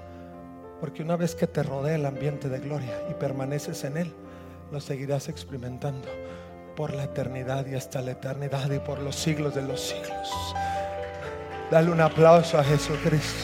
porque 0.80 1.02
una 1.02 1.16
vez 1.16 1.34
que 1.34 1.46
te 1.46 1.62
rodea 1.62 1.96
el 1.96 2.06
ambiente 2.06 2.48
de 2.48 2.60
gloria 2.60 3.02
y 3.10 3.14
permaneces 3.14 3.82
en 3.84 3.96
él, 3.96 4.14
lo 4.70 4.80
seguirás 4.80 5.28
experimentando 5.28 6.08
por 6.76 6.94
la 6.94 7.04
eternidad 7.04 7.66
y 7.66 7.74
hasta 7.74 8.00
la 8.00 8.12
eternidad 8.12 8.70
y 8.70 8.78
por 8.78 9.00
los 9.00 9.16
siglos 9.16 9.54
de 9.54 9.62
los 9.62 9.80
siglos. 9.80 10.54
Dale 11.70 11.90
un 11.90 12.00
aplauso 12.00 12.58
a 12.58 12.64
Jesucristo. 12.64 13.43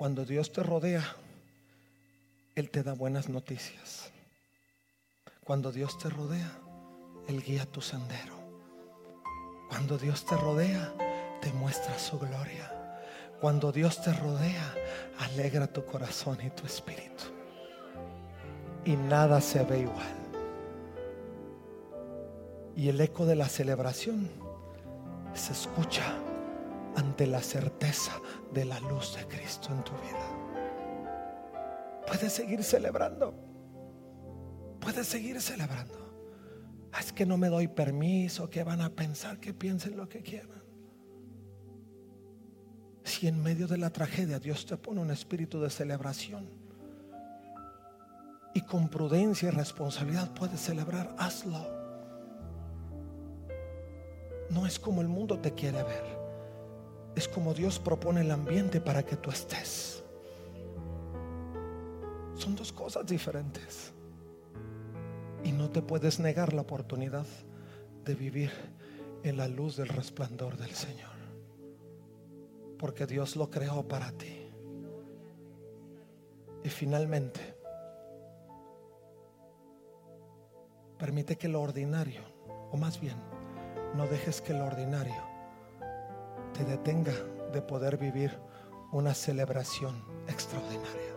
Cuando 0.00 0.24
Dios 0.24 0.50
te 0.50 0.62
rodea, 0.62 1.04
Él 2.54 2.70
te 2.70 2.82
da 2.82 2.94
buenas 2.94 3.28
noticias. 3.28 4.10
Cuando 5.44 5.72
Dios 5.72 5.98
te 5.98 6.08
rodea, 6.08 6.50
Él 7.28 7.42
guía 7.42 7.66
tu 7.66 7.82
sendero. 7.82 8.32
Cuando 9.68 9.98
Dios 9.98 10.24
te 10.24 10.38
rodea, 10.38 10.94
te 11.42 11.52
muestra 11.52 11.98
su 11.98 12.18
gloria. 12.18 12.98
Cuando 13.42 13.72
Dios 13.72 14.00
te 14.00 14.14
rodea, 14.14 14.74
alegra 15.18 15.66
tu 15.66 15.84
corazón 15.84 16.38
y 16.42 16.48
tu 16.48 16.64
espíritu. 16.64 17.24
Y 18.86 18.96
nada 18.96 19.38
se 19.42 19.62
ve 19.64 19.80
igual. 19.80 20.16
Y 22.74 22.88
el 22.88 22.98
eco 23.02 23.26
de 23.26 23.36
la 23.36 23.50
celebración 23.50 24.30
se 25.34 25.52
escucha 25.52 26.14
ante 26.96 27.26
la 27.26 27.40
certeza 27.40 28.12
de 28.52 28.64
la 28.64 28.80
luz 28.80 29.16
de 29.16 29.26
Cristo 29.26 29.68
en 29.72 29.82
tu 29.84 29.92
vida. 29.92 30.40
Puedes 32.06 32.32
seguir 32.32 32.62
celebrando. 32.64 33.34
Puedes 34.80 35.06
seguir 35.06 35.40
celebrando. 35.40 35.98
Ah, 36.92 37.00
es 37.00 37.12
que 37.12 37.24
no 37.24 37.36
me 37.36 37.48
doy 37.48 37.68
permiso, 37.68 38.50
que 38.50 38.64
van 38.64 38.80
a 38.80 38.90
pensar, 38.90 39.38
que 39.38 39.54
piensen 39.54 39.96
lo 39.96 40.08
que 40.08 40.22
quieran. 40.22 40.60
Si 43.04 43.28
en 43.28 43.42
medio 43.42 43.68
de 43.68 43.78
la 43.78 43.90
tragedia 43.90 44.38
Dios 44.38 44.66
te 44.66 44.76
pone 44.76 45.00
un 45.00 45.10
espíritu 45.10 45.60
de 45.60 45.70
celebración 45.70 46.48
y 48.54 48.62
con 48.62 48.88
prudencia 48.88 49.48
y 49.48 49.52
responsabilidad 49.52 50.32
puedes 50.34 50.60
celebrar, 50.60 51.14
hazlo. 51.18 51.78
No 54.50 54.66
es 54.66 54.78
como 54.78 55.00
el 55.00 55.08
mundo 55.08 55.38
te 55.38 55.54
quiere 55.54 55.82
ver 55.82 56.19
es 57.14 57.28
como 57.28 57.54
Dios 57.54 57.78
propone 57.78 58.20
el 58.20 58.30
ambiente 58.30 58.80
para 58.80 59.04
que 59.04 59.16
tú 59.16 59.30
estés. 59.30 60.02
Son 62.34 62.54
dos 62.54 62.72
cosas 62.72 63.06
diferentes. 63.06 63.92
Y 65.44 65.52
no 65.52 65.70
te 65.70 65.82
puedes 65.82 66.20
negar 66.20 66.52
la 66.52 66.62
oportunidad 66.62 67.26
de 68.04 68.14
vivir 68.14 68.50
en 69.22 69.36
la 69.36 69.48
luz 69.48 69.76
del 69.76 69.88
resplandor 69.88 70.56
del 70.56 70.70
Señor. 70.70 71.10
Porque 72.78 73.06
Dios 73.06 73.36
lo 73.36 73.50
creó 73.50 73.86
para 73.86 74.12
ti. 74.12 74.48
Y 76.62 76.68
finalmente, 76.68 77.40
permite 80.98 81.36
que 81.36 81.48
lo 81.48 81.62
ordinario, 81.62 82.22
o 82.70 82.76
más 82.76 83.00
bien, 83.00 83.16
no 83.96 84.06
dejes 84.06 84.40
que 84.40 84.52
lo 84.52 84.66
ordinario 84.66 85.29
te 86.60 86.66
detenga 86.66 87.14
de 87.54 87.62
poder 87.62 87.96
vivir 87.96 88.38
una 88.92 89.14
celebración 89.14 90.04
extraordinaria. 90.28 91.14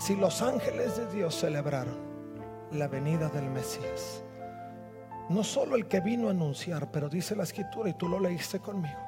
Si 0.00 0.16
los 0.16 0.42
ángeles 0.42 0.96
de 0.96 1.06
Dios 1.14 1.36
celebraron 1.36 1.96
la 2.72 2.88
venida 2.88 3.28
del 3.28 3.48
Mesías, 3.50 4.24
no 5.28 5.44
solo 5.44 5.76
el 5.76 5.86
que 5.86 6.00
vino 6.00 6.26
a 6.26 6.32
anunciar, 6.32 6.90
pero 6.90 7.08
dice 7.08 7.36
la 7.36 7.44
escritura 7.44 7.88
y 7.88 7.94
tú 7.94 8.08
lo 8.08 8.18
leíste 8.18 8.58
conmigo, 8.58 8.98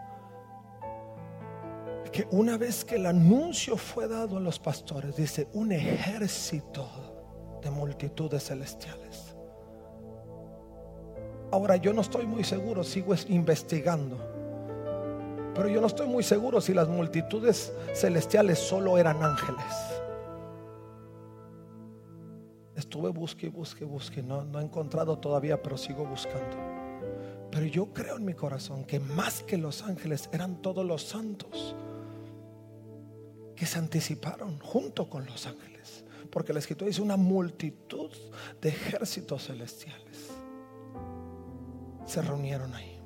que 2.12 2.28
una 2.30 2.58
vez 2.58 2.84
que 2.84 2.94
el 2.94 3.06
anuncio 3.06 3.76
fue 3.76 4.06
dado 4.06 4.36
a 4.36 4.40
los 4.40 4.60
pastores, 4.60 5.16
dice 5.16 5.48
un 5.54 5.72
ejército 5.72 7.58
de 7.60 7.70
multitudes 7.72 8.44
celestiales 8.44 9.31
Ahora 11.52 11.76
yo 11.76 11.92
no 11.92 12.00
estoy 12.00 12.26
muy 12.26 12.44
seguro, 12.44 12.82
sigo 12.82 13.14
investigando. 13.28 14.16
Pero 15.54 15.68
yo 15.68 15.82
no 15.82 15.86
estoy 15.86 16.08
muy 16.08 16.22
seguro 16.22 16.62
si 16.62 16.72
las 16.72 16.88
multitudes 16.88 17.74
celestiales 17.92 18.58
solo 18.58 18.96
eran 18.96 19.22
ángeles. 19.22 19.62
Estuve 22.74 23.10
busque, 23.10 23.50
busque, 23.50 23.84
busque. 23.84 24.22
No, 24.22 24.44
no 24.44 24.60
he 24.60 24.64
encontrado 24.64 25.18
todavía, 25.18 25.62
pero 25.62 25.76
sigo 25.76 26.06
buscando. 26.06 26.56
Pero 27.50 27.66
yo 27.66 27.92
creo 27.92 28.16
en 28.16 28.24
mi 28.24 28.32
corazón 28.32 28.84
que 28.84 28.98
más 28.98 29.42
que 29.42 29.58
los 29.58 29.82
ángeles 29.82 30.30
eran 30.32 30.62
todos 30.62 30.86
los 30.86 31.02
santos 31.02 31.76
que 33.54 33.66
se 33.66 33.78
anticiparon 33.78 34.58
junto 34.58 35.10
con 35.10 35.26
los 35.26 35.46
ángeles. 35.46 36.06
Porque 36.30 36.54
la 36.54 36.60
escritura 36.60 36.88
dice 36.88 37.02
una 37.02 37.18
multitud 37.18 38.10
de 38.58 38.70
ejércitos 38.70 39.48
celestiales 39.48 40.11
se 42.12 42.20
reunieron 42.20 42.74
ahí 42.74 43.00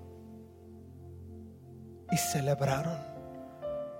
y 2.10 2.16
celebraron 2.16 2.98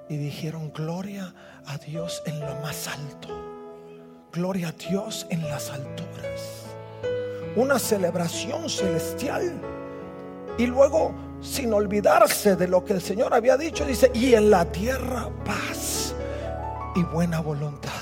y 0.08 0.16
dijeron 0.16 0.72
gloria 0.72 1.32
a 1.64 1.78
Dios 1.78 2.24
en 2.26 2.40
lo 2.40 2.52
más 2.56 2.88
alto, 2.88 3.28
gloria 4.32 4.68
a 4.68 4.72
Dios 4.72 5.24
en 5.30 5.42
las 5.48 5.70
alturas. 5.70 6.64
Una 7.54 7.78
celebración 7.78 8.68
celestial 8.68 9.52
y 10.58 10.66
luego 10.66 11.14
sin 11.40 11.72
olvidarse 11.72 12.56
de 12.56 12.66
lo 12.66 12.84
que 12.84 12.94
el 12.94 13.00
Señor 13.00 13.32
había 13.32 13.56
dicho, 13.56 13.84
dice, 13.84 14.10
y 14.12 14.34
en 14.34 14.50
la 14.50 14.64
tierra 14.64 15.30
paz 15.44 16.16
y 16.96 17.02
buena 17.04 17.38
voluntad 17.38 17.92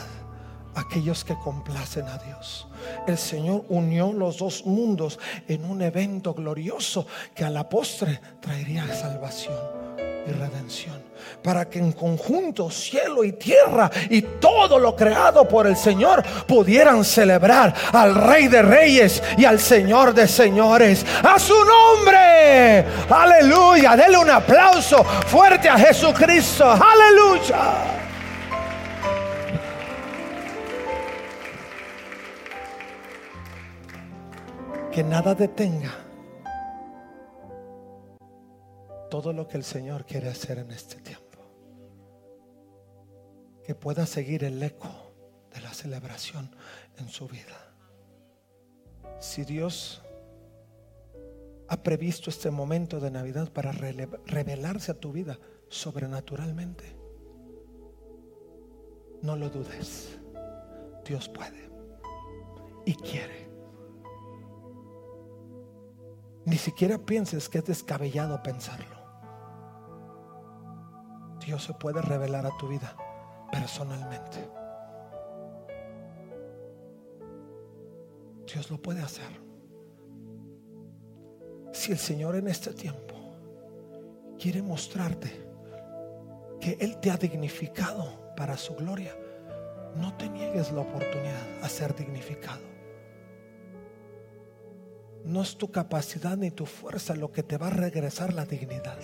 aquellos 0.75 1.25
que 1.25 1.37
complacen 1.37 2.07
a 2.09 2.19
Dios. 2.19 2.67
El 3.07 3.19
Señor 3.19 3.65
unió 3.69 4.13
los 4.13 4.39
dos 4.39 4.65
mundos 4.65 5.19
en 5.47 5.65
un 5.65 5.83
evento 5.83 6.33
glorioso 6.33 7.07
que 7.35 7.45
a 7.45 7.51
la 7.51 7.69
postre 7.69 8.21
traería 8.41 8.87
salvación 8.95 9.85
y 10.27 10.33
redención. 10.33 11.03
Para 11.43 11.69
que 11.69 11.79
en 11.79 11.93
conjunto 11.93 12.71
cielo 12.71 13.25
y 13.25 13.33
tierra 13.33 13.91
y 14.09 14.23
todo 14.23 14.79
lo 14.79 14.97
creado 14.97 15.47
por 15.47 15.67
el 15.67 15.77
Señor 15.77 16.23
pudieran 16.47 17.05
celebrar 17.05 17.75
al 17.93 18.15
Rey 18.15 18.49
de 18.49 18.63
Reyes 18.63 19.23
y 19.37 19.45
al 19.45 19.61
Señor 19.61 20.15
de 20.15 20.27
Señores. 20.27 21.05
A 21.23 21.39
su 21.39 21.55
nombre. 21.55 22.87
Aleluya. 23.09 23.97
Dele 23.97 24.17
un 24.17 24.31
aplauso 24.31 25.05
fuerte 25.05 25.69
a 25.69 25.79
Jesucristo. 25.79 26.71
Aleluya. 26.71 27.94
Que 34.95 35.03
nada 35.03 35.35
detenga 35.35 35.91
todo 39.11 39.33
lo 39.33 39.49
que 39.49 39.57
el 39.57 39.65
Señor 39.65 40.07
quiere 40.07 40.29
hacer 40.29 40.59
en 40.59 40.71
este 40.71 41.01
tiempo. 41.01 41.41
Que 43.65 43.75
pueda 43.75 44.07
seguir 44.07 44.45
el 44.45 44.63
eco 44.63 44.89
de 45.53 45.63
la 45.63 45.75
celebración 45.75 46.55
en 46.97 47.09
su 47.09 47.27
vida. 47.27 47.75
Si 49.19 49.45
Dios 49.45 50.01
ha 51.67 51.83
previsto 51.83 52.31
este 52.31 52.53
momento 52.53 53.01
de 53.01 53.11
Navidad 53.11 53.51
para 53.53 53.73
revelarse 53.73 54.93
a 54.93 55.01
tu 55.01 55.11
vida 55.11 55.41
sobrenaturalmente, 55.71 56.97
no 59.23 59.35
lo 59.35 59.51
dudes. 59.51 60.21
Dios 61.05 61.29
puede 61.29 61.69
y 62.85 62.95
quiere. 62.95 63.54
Ni 66.47 66.57
siquiera 66.57 66.99
pienses 66.99 67.49
que 67.49 67.59
es 67.59 67.65
descabellado 67.65 68.43
pensarlo. 68.43 68.95
Dios 71.45 71.65
se 71.65 71.75
puede 71.75 72.03
revelar 72.03 72.47
a 72.47 72.57
tu 72.57 72.69
vida 72.69 72.97
personalmente. 73.51 74.51
Dios 78.47 78.71
lo 78.71 78.81
puede 78.81 79.01
hacer. 79.01 79.43
Si 81.73 81.93
el 81.93 81.99
Señor 81.99 82.37
en 82.37 82.49
este 82.49 82.73
tiempo 82.73 83.15
quiere 84.39 84.63
mostrarte 84.63 85.45
que 86.61 86.77
Él 86.81 86.99
te 86.99 87.11
ha 87.11 87.17
dignificado 87.17 88.35
para 88.37 88.57
su 88.57 88.75
gloria, 88.75 89.17
no 89.97 90.17
te 90.17 90.29
niegues 90.29 90.73
la 90.73 90.83
oportunidad 90.83 91.63
a 91.63 91.69
ser 91.69 91.95
dignificado. 91.95 92.74
No 95.25 95.43
es 95.43 95.57
tu 95.57 95.71
capacidad 95.71 96.37
ni 96.37 96.51
tu 96.51 96.67
fuerza 96.67 97.15
lo 97.15 97.33
que 97.33 97.43
te 97.43 97.57
va 97.57 97.69
a 97.69 97.71
regresar 97.71 98.35
la 98.35 98.45
dignidad. 98.45 98.99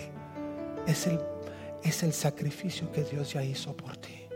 Es 0.85 1.07
el, 1.07 1.19
es 1.83 2.03
el 2.03 2.13
sacrificio 2.13 2.91
que 2.91 3.03
Dios 3.03 3.33
ya 3.33 3.43
hizo 3.43 3.75
por 3.75 3.97
ti. 3.97 4.27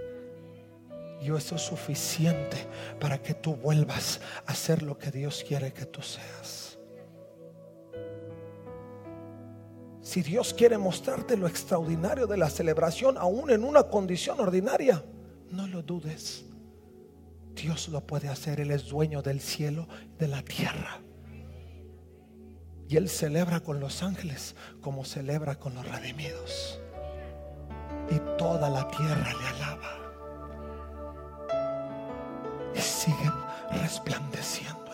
Y 1.21 1.31
eso 1.31 1.55
es 1.55 1.61
suficiente 1.61 2.57
para 2.99 3.21
que 3.21 3.33
tú 3.33 3.55
vuelvas 3.55 4.19
a 4.45 4.53
ser 4.53 4.83
lo 4.83 4.97
que 4.97 5.11
Dios 5.11 5.43
quiere 5.47 5.73
que 5.73 5.86
tú 5.86 6.01
seas. 6.01 6.77
Si 10.01 10.21
Dios 10.21 10.53
quiere 10.53 10.77
mostrarte 10.77 11.36
lo 11.36 11.47
extraordinario 11.47 12.27
de 12.27 12.38
la 12.38 12.49
celebración, 12.49 13.17
aún 13.17 13.49
en 13.49 13.63
una 13.63 13.83
condición 13.83 14.39
ordinaria, 14.39 15.03
no 15.49 15.67
lo 15.67 15.81
dudes. 15.81 16.45
Dios 17.55 17.88
lo 17.89 18.05
puede 18.05 18.27
hacer. 18.27 18.59
Él 18.59 18.71
es 18.71 18.88
dueño 18.88 19.21
del 19.21 19.41
cielo 19.41 19.88
y 20.13 20.19
de 20.19 20.27
la 20.27 20.43
tierra. 20.43 21.01
Y 22.88 22.97
Él 22.97 23.09
celebra 23.09 23.61
con 23.61 23.79
los 23.79 24.03
ángeles 24.03 24.55
como 24.81 25.05
celebra 25.05 25.55
con 25.55 25.75
los 25.75 25.88
redimidos. 25.88 26.79
Y 28.09 28.19
toda 28.38 28.69
la 28.69 28.88
tierra 28.89 29.33
le 29.33 29.47
alaba. 29.47 29.91
Y 32.75 32.79
siguen 32.79 33.33
resplandeciendo. 33.81 34.86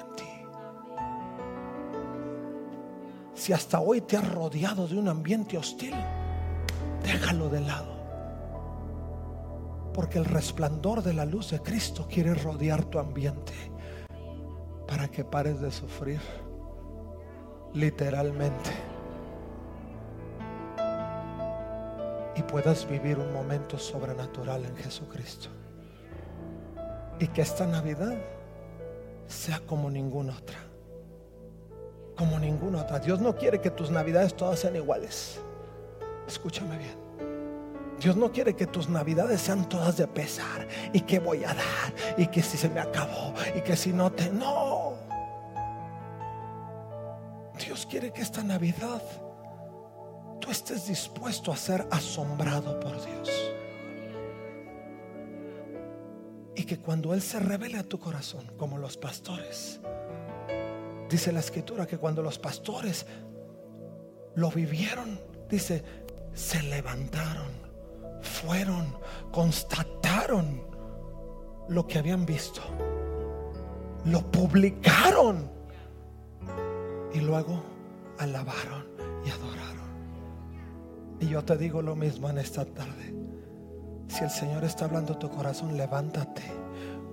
Si 3.42 3.54
hasta 3.54 3.80
hoy 3.80 4.02
te 4.02 4.18
has 4.18 4.32
rodeado 4.32 4.88
de 4.88 5.00
un 5.00 5.08
ambiente 5.08 5.58
hostil, 5.58 5.96
déjalo 7.02 7.50
de 7.50 7.62
lado. 7.62 8.00
Porque 9.96 10.20
el 10.20 10.26
resplandor 10.26 11.02
de 11.02 11.16
la 11.16 11.26
luz 11.26 11.50
de 11.50 11.60
Cristo 11.60 12.08
quiere 12.08 12.36
rodear 12.36 12.86
tu 12.86 13.00
ambiente 13.00 13.54
para 14.88 15.08
que 15.08 15.26
pares 15.26 15.60
de 15.60 15.72
sufrir 15.72 16.22
literalmente 17.74 18.70
y 22.36 22.42
puedas 22.44 22.88
vivir 22.90 23.18
un 23.18 23.34
momento 23.34 23.78
sobrenatural 23.78 24.66
en 24.66 24.76
Jesucristo. 24.78 25.50
Y 27.20 27.28
que 27.28 27.42
esta 27.42 27.68
Navidad 27.68 28.18
sea 29.28 29.60
como 29.60 29.90
ninguna 29.90 30.36
otra 30.36 30.72
como 32.22 32.38
ninguna 32.38 32.84
otra. 32.84 33.00
Dios 33.00 33.20
no 33.20 33.36
quiere 33.36 33.60
que 33.62 33.72
tus 33.72 33.90
navidades 33.90 34.36
todas 34.36 34.60
sean 34.60 34.76
iguales. 34.76 35.40
Escúchame 36.28 36.78
bien. 36.78 36.96
Dios 38.00 38.16
no 38.16 38.32
quiere 38.32 38.56
que 38.56 38.68
tus 38.68 38.90
navidades 38.90 39.42
sean 39.42 39.68
todas 39.68 39.98
de 39.98 40.06
pesar 40.06 40.68
y 40.94 41.02
que 41.02 41.18
voy 41.18 41.44
a 41.44 41.48
dar 41.48 41.94
y 42.18 42.28
que 42.28 42.44
si 42.44 42.58
se 42.58 42.70
me 42.70 42.80
acabó 42.80 43.34
y 43.56 43.62
que 43.62 43.76
si 43.76 43.92
no 43.92 44.12
te 44.12 44.30
no. 44.30 44.71
Quiere 47.92 48.12
que 48.12 48.22
esta 48.22 48.42
Navidad 48.42 49.04
tú 50.40 50.50
estés 50.50 50.88
dispuesto 50.88 51.52
a 51.52 51.58
ser 51.58 51.86
asombrado 51.92 52.80
por 52.80 52.94
Dios. 53.06 53.52
Y 56.56 56.64
que 56.64 56.80
cuando 56.80 57.14
Él 57.14 57.22
se 57.22 57.40
revele 57.40 57.78
a 57.78 57.84
tu 57.84 58.00
corazón, 58.00 58.52
como 58.58 58.78
los 58.78 58.98
pastores, 58.98 59.80
Dice 61.12 61.34
la 61.34 61.42
escritura 61.42 61.86
que 61.86 61.98
cuando 61.98 62.24
los 62.24 62.40
pastores 62.40 63.06
lo 64.36 64.50
vivieron, 64.50 65.20
dice, 65.50 65.84
se 66.34 66.64
levantaron, 66.64 67.52
fueron, 68.22 68.96
constataron 69.30 70.64
lo 71.68 71.86
que 71.86 72.00
habían 72.00 72.26
visto, 72.26 72.62
lo 74.06 74.22
publicaron 74.32 75.52
y 77.14 77.20
luego 77.20 77.62
alabaron 78.18 78.86
y 79.26 79.30
adoraron. 79.30 79.92
Y 81.20 81.28
yo 81.28 81.44
te 81.44 81.58
digo 81.58 81.82
lo 81.82 81.96
mismo 81.96 82.30
en 82.30 82.38
esta 82.38 82.66
tarde. 82.66 83.14
Si 84.08 84.24
el 84.24 84.30
Señor 84.30 84.64
está 84.64 84.86
hablando 84.86 85.18
tu 85.18 85.30
corazón, 85.30 85.78
levántate, 85.78 86.44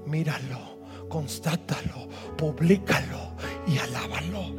míralo 0.06 0.78
constátalo, 1.08 2.08
públicalo 2.36 3.32
y 3.66 3.78
alábalo. 3.78 4.54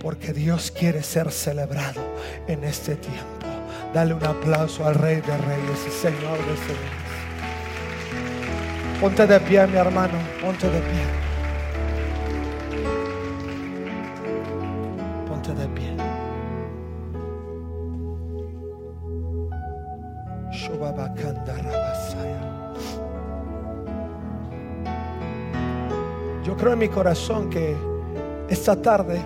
Porque 0.00 0.32
Dios 0.32 0.70
quiere 0.70 1.02
ser 1.02 1.30
celebrado 1.30 2.02
en 2.46 2.64
este 2.64 2.96
tiempo. 2.96 3.46
Dale 3.92 4.14
un 4.14 4.24
aplauso 4.24 4.86
al 4.86 4.94
Rey 4.96 5.16
de 5.16 5.36
Reyes 5.36 5.80
y 5.86 5.90
Señor 5.90 6.38
de 6.38 6.56
Señores. 6.56 7.04
Ponte 9.00 9.26
de 9.26 9.40
pie, 9.40 9.66
mi 9.66 9.76
hermano. 9.76 10.18
Ponte 10.42 10.68
de 10.68 10.80
pie. 10.80 11.23
Creo 26.64 26.72
en 26.72 26.78
mi 26.78 26.88
corazón 26.88 27.50
que 27.50 27.76
esta 28.48 28.74
tarde 28.80 29.20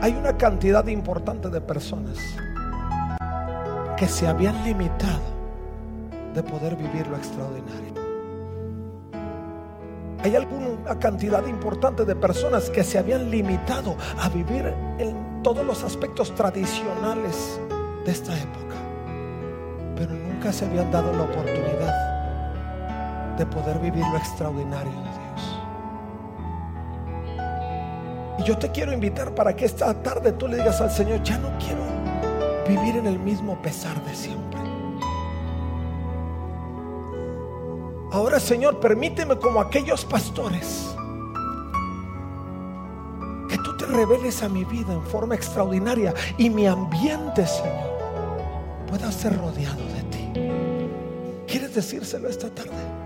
hay 0.00 0.12
una 0.12 0.36
cantidad 0.36 0.84
importante 0.88 1.48
de 1.48 1.60
personas 1.60 2.18
que 3.96 4.08
se 4.08 4.26
habían 4.26 4.64
limitado 4.64 5.22
de 6.34 6.42
poder 6.42 6.74
vivir 6.74 7.06
lo 7.06 7.16
extraordinario. 7.16 7.94
Hay 10.24 10.34
alguna 10.34 10.98
cantidad 10.98 11.46
importante 11.46 12.04
de 12.04 12.16
personas 12.16 12.70
que 12.70 12.82
se 12.82 12.98
habían 12.98 13.30
limitado 13.30 13.94
a 14.20 14.28
vivir 14.30 14.74
en 14.98 15.44
todos 15.44 15.64
los 15.64 15.84
aspectos 15.84 16.34
tradicionales 16.34 17.60
de 18.04 18.10
esta 18.10 18.36
época, 18.36 18.74
pero 19.94 20.12
nunca 20.12 20.52
se 20.52 20.66
habían 20.66 20.90
dado 20.90 21.12
la 21.12 21.22
oportunidad 21.22 22.11
de 23.42 23.46
poder 23.46 23.78
vivir 23.80 24.06
lo 24.06 24.16
extraordinario 24.16 24.92
de 24.92 25.10
Dios. 25.18 25.58
Y 28.38 28.44
yo 28.44 28.56
te 28.56 28.70
quiero 28.70 28.92
invitar 28.92 29.34
para 29.34 29.56
que 29.56 29.64
esta 29.64 29.92
tarde 30.00 30.30
tú 30.32 30.46
le 30.46 30.58
digas 30.58 30.80
al 30.80 30.92
Señor, 30.92 31.24
ya 31.24 31.38
no 31.38 31.50
quiero 31.58 31.82
vivir 32.68 32.96
en 32.96 33.06
el 33.06 33.18
mismo 33.18 33.60
pesar 33.60 34.00
de 34.04 34.14
siempre. 34.14 34.60
Ahora 38.12 38.38
Señor, 38.38 38.78
permíteme 38.78 39.36
como 39.36 39.60
aquellos 39.60 40.04
pastores 40.04 40.94
que 43.48 43.56
tú 43.56 43.76
te 43.76 43.86
reveles 43.86 44.40
a 44.44 44.48
mi 44.48 44.64
vida 44.64 44.92
en 44.92 45.02
forma 45.02 45.34
extraordinaria 45.34 46.14
y 46.38 46.48
mi 46.48 46.68
ambiente, 46.68 47.44
Señor, 47.44 47.90
pueda 48.88 49.10
ser 49.10 49.36
rodeado 49.36 49.84
de 49.88 50.02
ti. 50.12 50.32
¿Quieres 51.48 51.74
decírselo 51.74 52.28
esta 52.28 52.48
tarde? 52.48 53.01